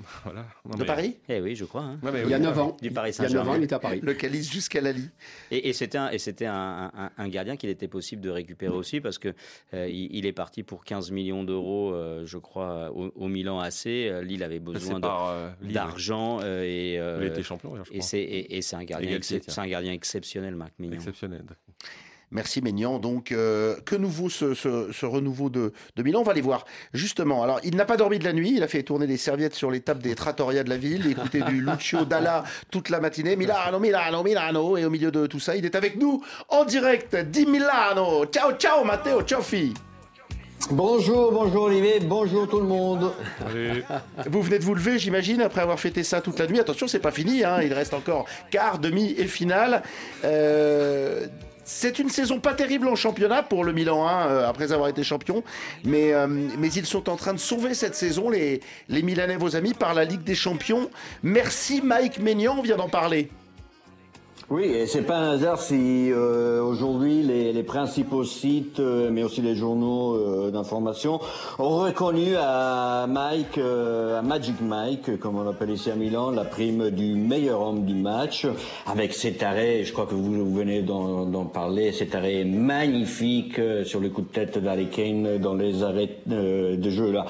[0.24, 0.46] Voilà.
[0.64, 1.82] Non, De mais- Paris Eh oui, je crois.
[1.82, 1.98] hein.
[2.02, 2.76] Ouais, mais Il y a oui, 9 ans.
[2.80, 3.58] Du Paris Il y a 9 ans, Saint-Germain.
[3.58, 4.00] il était à Paris.
[4.02, 5.08] Le calice jusqu'à la lit.
[5.50, 6.10] Et, et c'était un,
[6.46, 9.34] un, un- un gardien qu'il était possible de récupérer aussi parce que
[9.74, 13.60] euh, il, il est parti pour 15 millions d'euros, euh, je crois, au, au Milan
[13.60, 13.86] AC.
[13.86, 17.76] Euh, Lille avait C'est besoin euh, Lille, d'argent euh, et euh, Il a été champion,
[17.76, 18.00] je et crois.
[18.02, 20.94] c'est et, c'est un gardien, c'est un gardien exceptionnel, Marc Mignon.
[20.94, 21.44] Exceptionnel.
[22.32, 22.98] Merci Maignan.
[22.98, 26.20] Donc, euh, que nouveau ce, ce- ce renouveau de, de Milan?
[26.20, 26.64] On va les voir.
[26.94, 28.52] Justement, alors, il n'a pas dormi de la nuit.
[28.56, 31.40] Il a fait tourner des serviettes sur les tables des trattoria de la ville, écouter
[31.42, 33.34] du Lucio Dalla toute la matinée.
[33.34, 34.76] Milano, Milano, Milano.
[34.76, 38.24] Et au milieu de tout ça, il est avec nous en direct di Milano.
[38.26, 39.74] Ciao, ciao Matteo, ciao fille.
[40.70, 43.12] Bonjour, bonjour Olivier, bonjour tout le monde.
[44.26, 46.60] Vous venez de vous lever, j'imagine, après avoir fêté ça toute la nuit.
[46.60, 49.82] Attention, c'est pas fini, hein, il reste encore quart, demi et finale.
[50.24, 51.26] Euh,
[51.70, 55.04] c'est une saison pas terrible en championnat pour le Milan, hein, euh, après avoir été
[55.04, 55.44] champion.
[55.84, 59.54] Mais, euh, mais ils sont en train de sauver cette saison, les, les Milanais, vos
[59.54, 60.90] amis, par la Ligue des Champions.
[61.22, 63.30] Merci Mike Maignan, on vient d'en parler.
[64.52, 69.22] Oui, et c'est pas un hasard si euh, aujourd'hui les, les principaux sites, euh, mais
[69.22, 71.20] aussi les journaux euh, d'information,
[71.60, 76.44] ont reconnu à Mike, euh, à Magic Mike, comme on l'appelle ici à Milan, la
[76.44, 78.48] prime du meilleur homme du match,
[78.86, 83.84] avec cet arrêt, je crois que vous, vous venez d'en parler, cet arrêt magnifique euh,
[83.84, 87.24] sur le coup de tête d'Harry Kane dans les arrêts euh, de jeu là.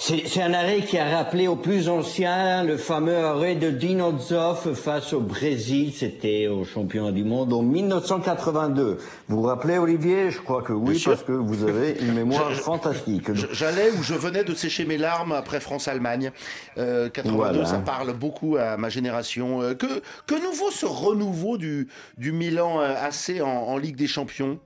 [0.00, 4.72] C'est un arrêt qui a rappelé au plus ancien le fameux arrêt de Dino Zoff
[4.72, 8.98] face au Brésil, c'était au championnat du monde en 1982.
[9.28, 10.30] Vous vous rappelez Olivier?
[10.30, 13.32] Je crois que oui, parce que vous avez une mémoire fantastique.
[13.52, 16.32] J'allais ou je venais de sécher mes larmes après France-Allemagne.
[16.78, 17.64] Euh, 82, Voilà.
[17.66, 19.62] ça parle beaucoup à ma génération.
[19.62, 19.86] Euh, que,
[20.26, 21.88] que nouveau ce renouveau du,
[22.18, 24.58] du Milan euh, AC en, en Ligue des Champions?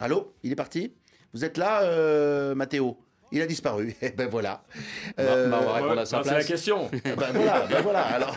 [0.00, 0.32] Allô?
[0.42, 0.92] Il est parti?
[1.34, 2.96] Vous êtes là, euh, Mathéo
[3.32, 3.94] il a disparu.
[4.02, 4.62] Eh ben voilà.
[5.18, 6.90] Euh, bah, on va répondre à sa bah, c'est la question.
[7.04, 8.00] ben voilà, ben voilà.
[8.00, 8.36] Alors,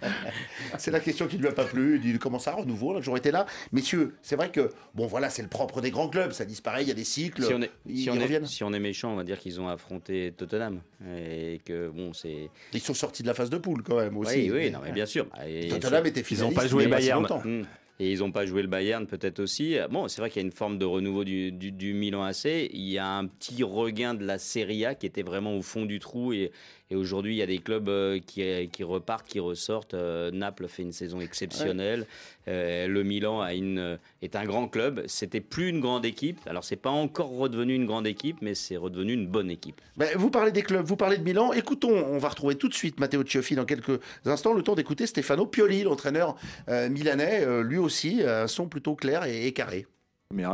[0.78, 2.00] c'est la question qui ne lui a pas plu.
[2.02, 3.46] Il dit comment ça, renouveau, a toujours été là?
[3.72, 6.32] Messieurs, c'est vrai que, bon voilà, c'est le propre des grands clubs.
[6.32, 7.42] Ça disparaît, il y a des cycles.
[7.42, 8.46] Si on, est, ils si, on est, reviennent.
[8.46, 10.80] si on est méchant, on va dire qu'ils ont affronté Tottenham.
[11.16, 12.50] Et que bon, c'est.
[12.72, 14.50] Ils sont sortis de la phase de poule quand même aussi.
[14.50, 15.26] Oui, oui, non, mais bien sûr.
[15.46, 16.56] Et Tottenham était Ils ont finaliste.
[16.60, 17.22] pas joué il y a si Bayern.
[17.22, 17.42] longtemps.
[17.44, 17.62] Mm.
[18.00, 19.76] Et ils n'ont pas joué le Bayern peut-être aussi.
[19.90, 22.46] Bon, c'est vrai qu'il y a une forme de renouveau du, du, du Milan AC.
[22.46, 25.84] Il y a un petit regain de la Serie A qui était vraiment au fond
[25.84, 26.32] du trou.
[26.32, 26.50] Et,
[26.90, 29.94] et aujourd'hui, il y a des clubs euh, qui, qui repartent, qui ressortent.
[29.94, 32.04] Euh, Naples fait une saison exceptionnelle.
[32.48, 35.04] Euh, le Milan est un grand club.
[35.06, 36.40] C'était plus une grande équipe.
[36.46, 39.80] Alors, c'est pas encore redevenu une grande équipe, mais c'est redevenu une bonne équipe.
[39.96, 41.52] Ben, vous parlez des clubs, vous parlez de Milan.
[41.52, 44.52] Écoutons, on va retrouver tout de suite Matteo Cioffi dans quelques instants.
[44.52, 46.34] Le temps d'écouter Stefano Pioli, l'entraîneur
[46.68, 47.44] euh, milanais.
[47.44, 49.86] Euh, lui aussi, son plutôt clair et carré.
[50.32, 50.46] Le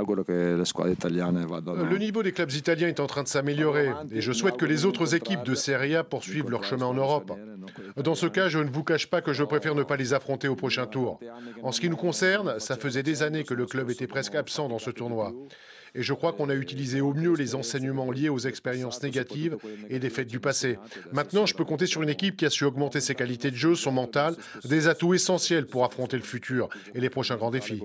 [1.99, 5.15] niveau des clubs italiens est en train de s'améliorer et je souhaite que les autres
[5.15, 7.31] équipes de Serie A poursuivent leur chemin en Europe.
[8.03, 10.49] Dans ce cas, je ne vous cache pas que je préfère ne pas les affronter
[10.49, 11.21] au prochain tour.
[11.63, 14.69] En ce qui nous concerne, ça faisait des années que le club était presque absent
[14.69, 15.35] dans ce tournoi.
[15.99, 19.57] Et je crois qu'on a utilisé au mieux les enseignements liés aux expériences négatives
[19.89, 20.79] et des fêtes du passé.
[21.13, 23.75] Maintenant, je peux compter sur une équipe qui a su augmenter ses qualités de jeu,
[23.75, 27.83] son mental, des atouts essentiels pour affronter le futur et les prochains grands défis.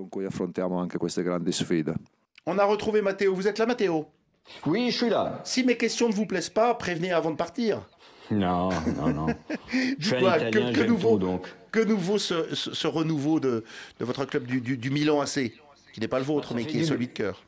[2.45, 3.34] On a retrouvé Matteo.
[3.34, 4.07] Vous êtes là, Matteo?
[4.66, 5.39] Oui, je suis là.
[5.45, 7.88] Si mes questions ne vous plaisent pas, prévenez avant de partir.
[8.32, 9.28] Non, non, non.
[9.99, 11.47] Dites-moi, que, nouveau, tout, donc.
[11.72, 13.64] que nouveau ce, ce- ce renouveau de,
[13.99, 15.51] de votre club du, du- du Milan AC
[15.93, 17.43] qui n'est pas le vôtre, mais qui est celui de cœur.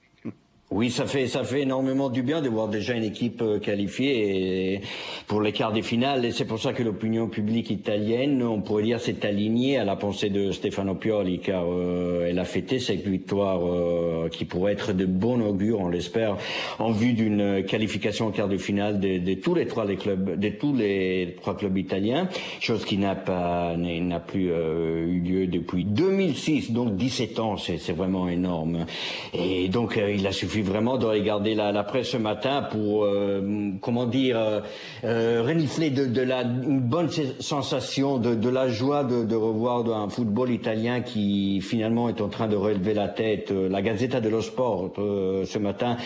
[0.76, 4.82] Oui, ça fait ça fait énormément du bien de voir déjà une équipe euh, qualifiée
[5.28, 6.26] pour les quarts des finales.
[6.26, 9.96] Et c'est pour ça que l'opinion publique italienne, on pourrait dire, s'est alignée à la
[9.96, 14.94] pensée de Stefano Pioli, car euh, elle a fêté cette victoire euh, qui pourrait être
[14.94, 16.38] de bon augure, on l'espère,
[16.80, 20.50] en vue d'une qualification en quart de finale de, tous les trois les clubs, de
[20.50, 22.28] tous les trois clubs italiens,
[22.60, 28.28] chose qui n'a pas n'a plus eu lieu depuis 2006, donc 17 ans, c'est vraiment
[28.28, 28.88] énorme.
[29.36, 34.06] Et donc il a suffi vraiment de regarder la, presse ce matin pour, euh, comment
[34.06, 34.60] dire, euh,
[35.04, 37.10] euh, renifler de, la, une bonne
[37.40, 42.56] sensation, de, la joie de, revoir un football italien qui finalement est en train de
[42.56, 43.52] relever la tête.
[43.52, 45.98] La Gazzetta dello Sport ce matin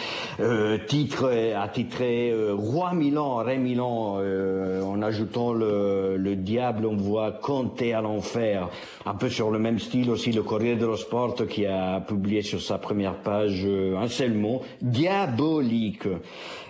[0.87, 7.93] titre, a titré Roi Milan, Ré Milan, en ajoutant le, le diable, on voit compter
[7.93, 8.69] à l'enfer.
[9.05, 12.61] Un peu sur le même style aussi le Corriere dello Sport qui a publié sur
[12.61, 14.46] sa première page un seul mot
[14.81, 16.07] diabolique.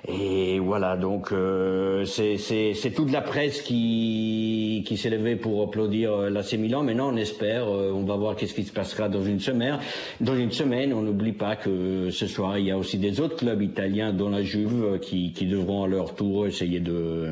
[0.08, 6.30] Et voilà, donc euh, c'est toute la presse qui, qui s'est levée pour applaudir euh,
[6.30, 6.84] l'AC Milan.
[6.84, 9.80] Maintenant, on espère, euh, on va voir qu'est-ce qui se passera dans une semaine.
[10.22, 13.36] Dans une semaine, on n'oublie pas que ce soir, il y a aussi des autres
[13.36, 17.30] clubs italiens, dont la Juve, qui, qui devront à leur tour essayer de,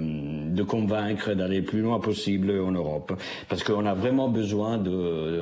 [0.54, 3.14] de convaincre d'aller le plus loin possible en Europe.
[3.48, 5.40] Parce qu'on a vraiment besoin de,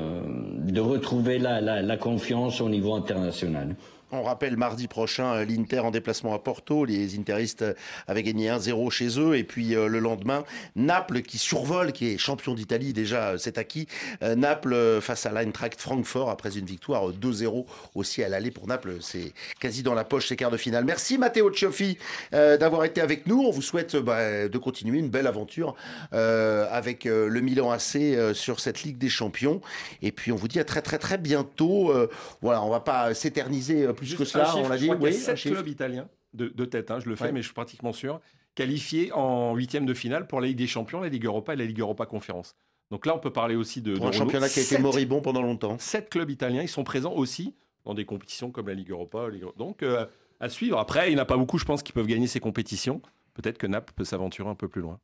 [0.68, 3.76] de retrouver la, la, la confiance au niveau international.
[4.16, 6.86] On rappelle mardi prochain euh, l'Inter en déplacement à Porto.
[6.86, 7.66] Les Interistes
[8.08, 9.36] avaient gagné 1-0 chez eux.
[9.36, 10.44] Et puis euh, le lendemain,
[10.76, 13.88] Naples qui survole, qui est champion d'Italie déjà, euh, c'est acquis.
[14.22, 18.98] Naples face à l'Eintracht Francfort après une victoire 2-0 aussi à l'aller pour Naples.
[19.02, 20.86] C'est quasi dans la poche ces quarts de finale.
[20.86, 21.98] Merci Matteo Cioffi
[22.32, 23.42] d'avoir été avec nous.
[23.42, 25.76] On vous souhaite bah, de continuer une belle aventure
[26.12, 29.62] avec le Milan AC sur cette Ligue des Champions.
[30.02, 31.94] Et puis on vous dit à très très très bientôt.
[32.42, 34.90] voilà, on va pas s'éterniser plus que cela, on l'a dit.
[34.90, 37.32] Oui, 7 clubs italiens de, de tête, hein, je le fais, ouais.
[37.32, 38.20] mais je suis pratiquement sûr,
[38.56, 41.66] qualifiés en huitième de finale pour la Ligue des Champions, la Ligue Europa et la
[41.66, 42.56] Ligue Europa Conférence.
[42.92, 43.96] Donc là, on peut parler aussi de.
[43.96, 45.78] Pour de un championnat qui a été moribond pendant longtemps.
[45.80, 49.30] Sept clubs italiens, ils sont présents aussi dans des compétitions comme la Ligue Europa.
[49.30, 49.46] Ligue...
[49.58, 50.06] Donc, euh,
[50.40, 50.78] à suivre.
[50.78, 53.02] Après, il n'y en a pas beaucoup, je pense, qui peuvent gagner ces compétitions.
[53.34, 55.00] Peut-être que Naples peut s'aventurer un peu plus loin.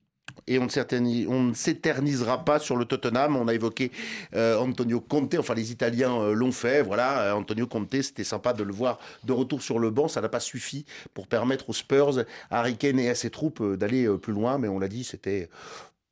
[0.47, 3.35] Et on ne s'éternisera pas sur le Tottenham.
[3.35, 3.91] On a évoqué
[4.35, 5.35] euh, Antonio Conte.
[5.35, 6.81] Enfin, les Italiens euh, l'ont fait.
[6.81, 10.07] Voilà, euh, Antonio Conte, c'était sympa de le voir de retour sur le banc.
[10.07, 12.19] Ça n'a pas suffi pour permettre aux Spurs,
[12.49, 14.57] à Harry Kane et à ses troupes d'aller plus loin.
[14.57, 15.49] Mais on l'a dit, c'était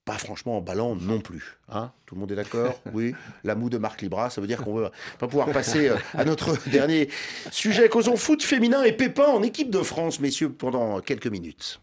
[0.05, 1.57] pas franchement emballant non plus.
[1.69, 2.79] Hein Tout le monde est d'accord?
[2.93, 3.13] Oui.
[3.43, 6.57] La moue de Marc Libra, ça veut dire qu'on va pas pouvoir passer à notre
[6.69, 7.09] dernier
[7.51, 7.89] sujet.
[7.89, 11.81] Causons foot féminin et Pépin en équipe de France, messieurs, pendant quelques minutes.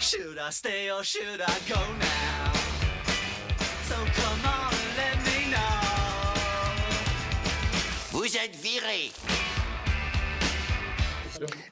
[0.00, 2.52] Should I stay or should I go now?
[3.88, 5.58] So come on and let me know.
[8.12, 9.10] Vous êtes viré.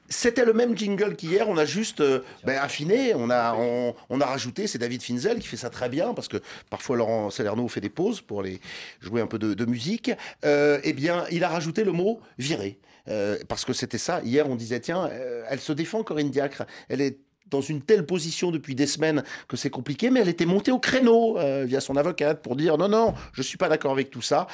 [0.09, 4.21] C'était le même jingle qu'hier, on a juste euh, ben, affiné, on a, on, on,
[4.21, 6.37] a rajouté, c'est David Finzel qui fait ça très bien, parce que
[6.71, 8.61] parfois Laurent Salerno fait des pauses pour les
[9.01, 10.11] jouer un peu de, de musique.
[10.45, 12.79] Euh, eh bien, il a rajouté le mot viré.
[13.09, 14.21] Euh, parce que c'était ça.
[14.23, 16.65] Hier, on disait, tiens, euh, elle se défend, Corinne Diacre.
[16.89, 17.19] Elle est
[17.51, 20.79] dans une telle position depuis des semaines que c'est compliqué, mais elle était montée au
[20.79, 24.23] créneau euh, via son avocate pour dire non, non, je suis pas d'accord avec tout
[24.23, 24.47] ça.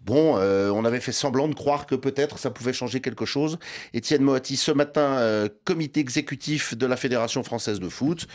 [0.00, 3.58] Bon, euh, on avait fait semblant de croire que peut-être ça pouvait changer quelque chose.
[3.92, 8.28] Étienne Moati, ce matin, euh, comité exécutif de la Fédération française de foot.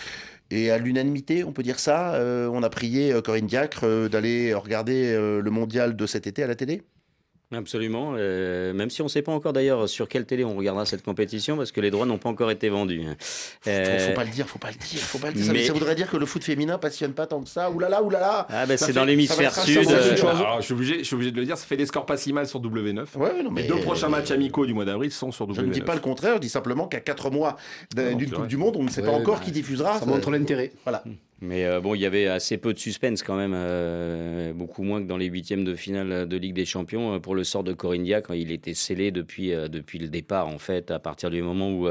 [0.50, 2.20] Et à l'unanimité, on peut dire ça,
[2.52, 6.84] on a prié Corinne Diacre d'aller regarder le mondial de cet été à la télé?
[7.54, 10.86] Absolument, euh, même si on ne sait pas encore d'ailleurs sur quelle télé on regardera
[10.86, 13.04] cette compétition parce que les droits n'ont pas encore été vendus.
[13.68, 14.00] Euh...
[14.00, 15.52] Faut, faut pas le dire, faut pas le dire, faut pas le dire.
[15.52, 15.66] Mais...
[15.66, 17.70] Ça, voudrait dire que le foot féminin passionne pas tant que ça.
[17.70, 18.48] Ouh là là, ouh là là.
[18.50, 19.86] Ah ben c'est dans l'hémisphère sud.
[19.90, 20.16] Euh...
[20.22, 21.58] Alors, je suis obligé, je suis obligé de le dire.
[21.58, 23.18] Ça fait des scores pas si mal sur W9.
[23.18, 25.56] Ouais, non, mais les deux prochains matchs amicaux du mois d'avril sont sur W9.
[25.56, 26.36] Je ne dis pas le contraire.
[26.36, 27.58] Je dis simplement qu'à 4 mois
[27.96, 30.00] d'une Coupe du Monde, on ne sait ouais, pas encore bah, qui diffusera.
[30.00, 30.72] Ça montre l'intérêt.
[30.86, 31.04] Voilà.
[31.44, 35.02] Mais euh, bon, il y avait assez peu de suspense quand même, euh, beaucoup moins
[35.02, 37.74] que dans les huitièmes de finale de Ligue des Champions euh, pour le sort de
[37.74, 41.32] Corinne Dia quand il était scellé depuis euh, depuis le départ en fait, à partir
[41.32, 41.88] du moment où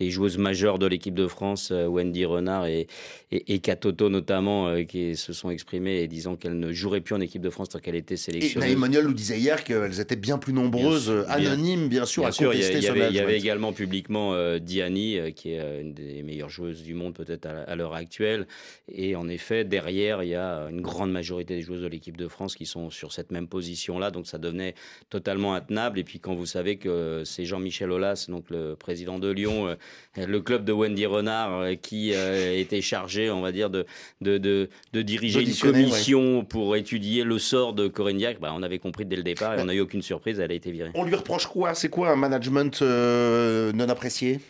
[0.00, 2.88] les joueuses majeures de l'équipe de France, Wendy Renard et
[3.30, 7.20] et, et Katoto notamment, qui se sont exprimées et disant qu'elles ne joueraient plus en
[7.20, 8.70] équipe de France tant qu'elle était sélectionnée.
[8.70, 12.30] Et Emmanuel nous disait hier qu'elles étaient bien plus nombreuses, bien, anonymes bien sûr, bien
[12.30, 13.08] à sûr, contester il y, avait.
[13.10, 17.46] Il y avait également publiquement Diani, qui est une des meilleures joueuses du monde peut-être
[17.46, 18.48] à, à l'heure actuelle
[18.88, 22.28] Et en effet, derrière, il y a une grande majorité des joueuses de l'équipe de
[22.28, 24.10] France qui sont sur cette même position-là.
[24.10, 24.74] Donc ça devenait
[25.10, 25.98] totalement intenable.
[25.98, 30.26] Et puis quand vous savez que c'est Jean-Michel Aulas, donc le président de Lyon, euh,
[30.26, 33.86] le club de Wendy Renard, euh, qui euh, était chargé, on va dire, de,
[34.20, 38.62] de, de, de diriger une commission pour étudier le sort de Corinne Diacre, bah, on
[38.62, 40.90] avait compris dès le départ et on n'a eu aucune surprise, elle a été virée.
[40.94, 41.74] On lui reproche quoi?
[41.74, 44.40] C'est quoi un management euh, non apprécié?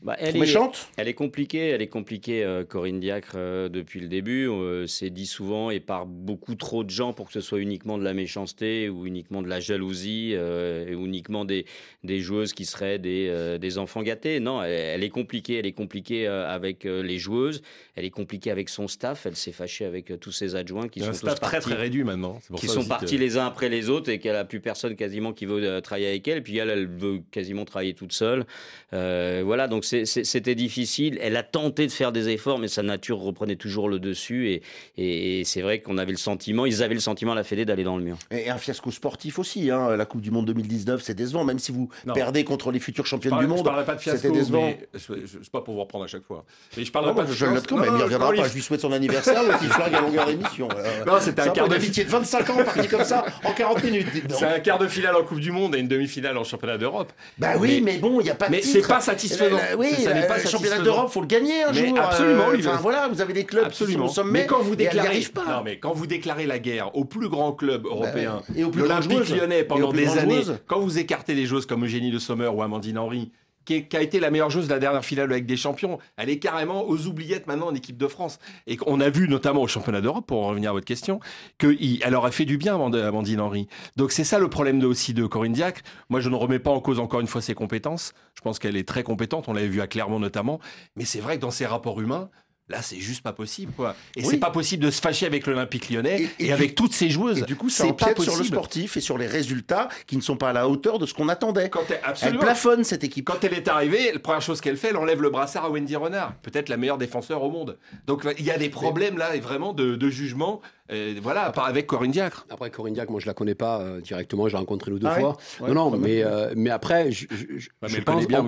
[0.00, 0.88] Bah, elle Trop méchante?
[0.96, 4.48] Elle est compliquée, elle est compliquée, euh, Corinne Diacre, euh, depuis le début.
[4.48, 7.98] Euh, c'est dit souvent et par beaucoup trop de gens pour que ce soit uniquement
[7.98, 11.66] de la méchanceté ou uniquement de la jalousie euh, et uniquement des,
[12.04, 14.38] des joueuses qui seraient des, des enfants gâtés.
[14.38, 15.56] Non, elle, elle est compliquée.
[15.58, 17.62] Elle est compliquée avec les joueuses.
[17.96, 19.26] Elle est compliquée avec son staff.
[19.26, 21.74] Elle s'est fâchée avec tous ses adjoints qui sont un staff tous très partis très
[21.80, 22.38] réduit maintenant.
[22.48, 24.60] Pour qui ça sont partis que- les uns après les autres et qu'elle a plus
[24.60, 26.42] personne quasiment qui veut travailler avec elle.
[26.44, 28.46] Puis elle, elle veut quasiment travailler toute seule.
[28.92, 31.18] Voilà, donc c'était difficile.
[31.22, 34.50] Elle a tenté de faire des efforts, mais sa nature reprenait toujours le dessus.
[34.50, 34.62] Et,
[34.96, 37.64] et- et c'est vrai qu'on avait le sentiment, ils avaient le sentiment à la Fédé
[37.64, 38.16] d'aller dans le mur.
[38.30, 39.70] Et un fiasco sportif aussi.
[39.70, 39.96] Hein.
[39.96, 41.44] La Coupe du Monde 2019, c'est décevant.
[41.44, 42.14] Même si vous Non.
[42.14, 44.66] perdez contre les futurs parlerai- du monde, Je parlerai pas de fiasco, c'était décevant.
[44.66, 46.44] mais c'est pas pour vous reprendre à chaque fois.
[46.76, 48.48] Mais je parlerai Non, pas de je le note quand même, il reviendra pas.
[48.48, 50.68] Je lui souhaite son anniversaire, le petit flingue à longueur d'émission.
[51.06, 53.82] Non, c'était c'est un quart de d'amitié de 25 ans parti comme ça en 40
[53.84, 54.06] minutes.
[54.30, 57.12] C'est un quart de finale en Coupe du Monde et une demi-finale en championnat d'Europe.
[57.38, 59.56] Bah oui, mais, bon, il n'y a pas de Mais c'est pas satisfaisant.
[59.78, 61.98] Euh, oui, Ça n'est euh, pas le championnat d'Europe, faut le gagner un Mais jour.
[61.98, 62.56] absolument, euh.
[62.58, 64.06] Enfin voilà, vous avez des clubs Absolument.
[64.08, 64.40] qui sont au sommet.
[64.40, 65.44] mais quand vous déclarez, pas.
[65.44, 68.82] non, mais quand vous déclarez la guerre au plus grand club européen, et aux plus
[68.82, 69.28] l'Olympique.
[69.30, 72.98] Lyonnais pendant des années, quand vous écartez des joueuses comme Eugénie Le Sommer ou Amandine
[72.98, 73.30] Henry,
[73.68, 76.38] qui, a été la meilleure joueuse de la dernière finale avec des champions, elle est
[76.38, 78.38] carrément aux oubliettes maintenant en équipe de France.
[78.66, 81.20] Et qu'on a vu notamment au championnat d'Europe, pour en revenir à votre question,
[81.58, 83.68] qu'elle aurait fait du bien Amand- Amandine Henry.
[83.96, 85.82] Donc c'est ça le problème aussi de Corinne Diacre.
[86.08, 88.14] Moi je ne remets pas en cause encore une fois ses compétences.
[88.34, 90.60] Je pense qu'elle est très compétente, on l'avait vu à Clermont notamment.
[90.96, 92.30] Mais c'est vrai que dans ses rapports humains,
[92.68, 93.96] Là, c'est juste pas possible, quoi.
[94.14, 94.28] Et Oui.
[94.30, 96.92] c'est pas possible de se fâcher avec l'Olympique lyonnais et, Et- et avec du- toutes
[96.92, 97.38] ces joueuses.
[97.38, 100.36] Et du coup, ça empiète sur le sportif et sur les résultats qui ne sont
[100.36, 101.70] pas à la hauteur de ce qu'on attendait.
[101.70, 101.80] Quand
[102.22, 103.24] elle, plafonne cette équipe.
[103.24, 105.96] Quand elle est arrivée, la première chose qu'elle fait, elle enlève le brassard à Wendy
[105.96, 107.78] Renard, peut-être la meilleure défenseur au monde.
[108.06, 110.60] Donc il y a des problèmes là, et vraiment de, de jugement,
[110.90, 112.46] euh, voilà, par- avec Corinne Diacre.
[112.50, 114.48] Après, Corinne Diacre, moi, je la connais pas euh, directement.
[114.48, 115.36] Je l'ai rencontrée ou deux Ah fois.
[115.60, 118.26] Ouais, non, non, mais, euh, mais après, je, je- je- Ouais, mais je elle pense
[118.26, 118.44] bien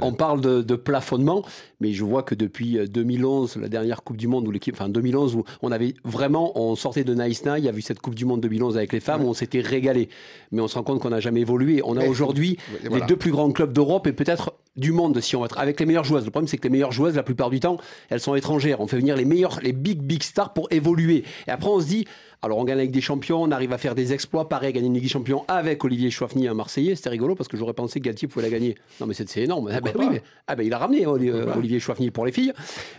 [0.00, 1.44] on, parle de, de plafonnement,
[1.80, 4.88] mais je vois que depuis euh, 2011, la dernière Coupe du Monde, où l'équipe, enfin
[4.88, 8.00] 2011, où on avait vraiment, on sortait de Nice Night, il y a eu cette
[8.00, 10.08] Coupe du Monde 2011 avec les femmes, où on s'était régalé.
[10.50, 11.82] Mais on se rend compte qu'on n'a jamais évolué.
[11.84, 13.04] On a aujourd'hui Et voilà.
[13.04, 15.78] les deux plus grands clubs d'Europe et peut-être du monde si on va être avec
[15.80, 16.24] les meilleures joueuses.
[16.24, 17.76] Le problème, c'est que les meilleures joueuses, la plupart du temps,
[18.08, 18.80] elles sont étrangères.
[18.80, 21.24] On fait venir les meilleurs, les big, big stars pour évoluer.
[21.46, 22.06] Et après, on se dit,
[22.40, 24.48] alors on gagne avec des champions, on arrive à faire des exploits.
[24.48, 27.56] Pareil, gagner une Ligue des Champions avec Olivier Chouafny, un Marseillais, c'était rigolo parce que
[27.56, 28.76] j'aurais pensé que Galtier pouvait la gagner.
[29.00, 29.70] Non, mais c'est énorme.
[29.72, 32.32] Ah, ben oui, mais, ah ben il a ramené Oli- euh, Olivier Chouafny pour les
[32.32, 32.52] filles.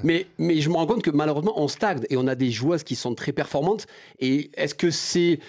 [0.03, 2.83] Mais, mais je me rends compte que malheureusement, on stagne et on a des joueuses
[2.83, 3.87] qui sont très performantes.
[4.19, 5.39] Et est-ce que c'est.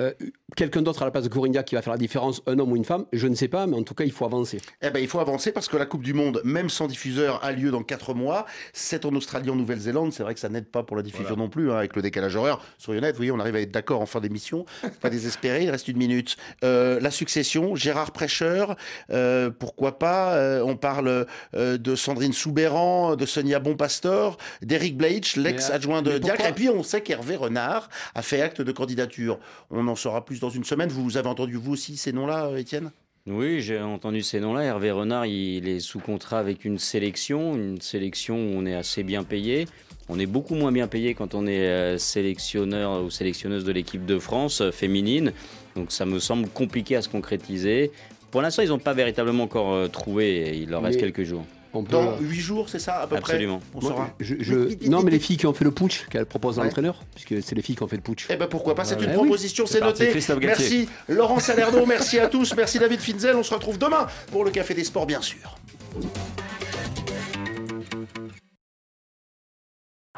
[0.00, 0.12] euh,
[0.56, 2.76] quelqu'un d'autre à la place de Diacre qui va faire la différence, un homme ou
[2.76, 4.60] une femme, je ne sais pas, mais en tout cas, il faut avancer.
[4.82, 7.52] Eh ben, il faut avancer parce que la Coupe du Monde, même sans diffuseur, a
[7.52, 8.46] lieu dans 4 mois.
[8.72, 10.12] C'est en Australie, en Nouvelle-Zélande.
[10.12, 12.36] C'est vrai que ça n'aide pas pour la diffusion non plus, hein, avec le décalage
[12.36, 12.60] horaire.
[12.78, 14.64] Soyons honnêtes, vous voyez, on arrive à être d'accord en fin d'émission.
[15.00, 16.36] Pas désespéré, il reste une minute.
[16.62, 18.76] Euh, la succession, Gérard Prêcheur,
[19.10, 25.36] euh, pourquoi pas Euh, On parle euh, de Sandrine Soubéran, de Sonia Bonpastor, d'Eric Bleich,
[25.36, 26.46] l'ex-adjoint de Diacre.
[26.46, 29.38] Et puis, on sait qu'Hervé Renard a fait acte de candidature.
[29.70, 30.90] On en saura plus dans une semaine.
[30.90, 32.90] Vous avez entendu, vous aussi, ces noms-là, euh, Étienne?
[33.26, 34.62] Oui, j'ai entendu ces noms-là.
[34.62, 39.02] Hervé Renard, il est sous contrat avec une sélection, une sélection où on est assez
[39.02, 39.66] bien payé.
[40.10, 44.04] On est beaucoup moins bien payé quand on est euh, sélectionneur ou sélectionneuse de l'équipe
[44.04, 45.32] de France euh, féminine.
[45.76, 47.90] Donc ça me semble compliqué à se concrétiser.
[48.30, 50.58] Pour l'instant, ils n'ont pas véritablement encore trouvé.
[50.58, 51.46] Il leur reste quelques jours.
[51.76, 53.58] On peut- Dans 8 jours, c'est ça, à peu Absolument.
[53.58, 54.10] près On Moi, saura.
[54.20, 56.68] je- je- Non, mais les filles qui ont fait le putsch, qu'elle propose à Ouais.
[56.68, 58.26] l'entraîneur, puisque c'est les filles qui ont fait le putsch.
[58.30, 59.14] Eh ben pourquoi pas, c'est une Eh oui.
[59.14, 60.12] proposition, c'est noté.
[60.40, 63.34] Merci Laurent Salerno, merci à tous, merci David Finzel.
[63.36, 65.56] On se retrouve demain pour le Café des Sports, bien sûr.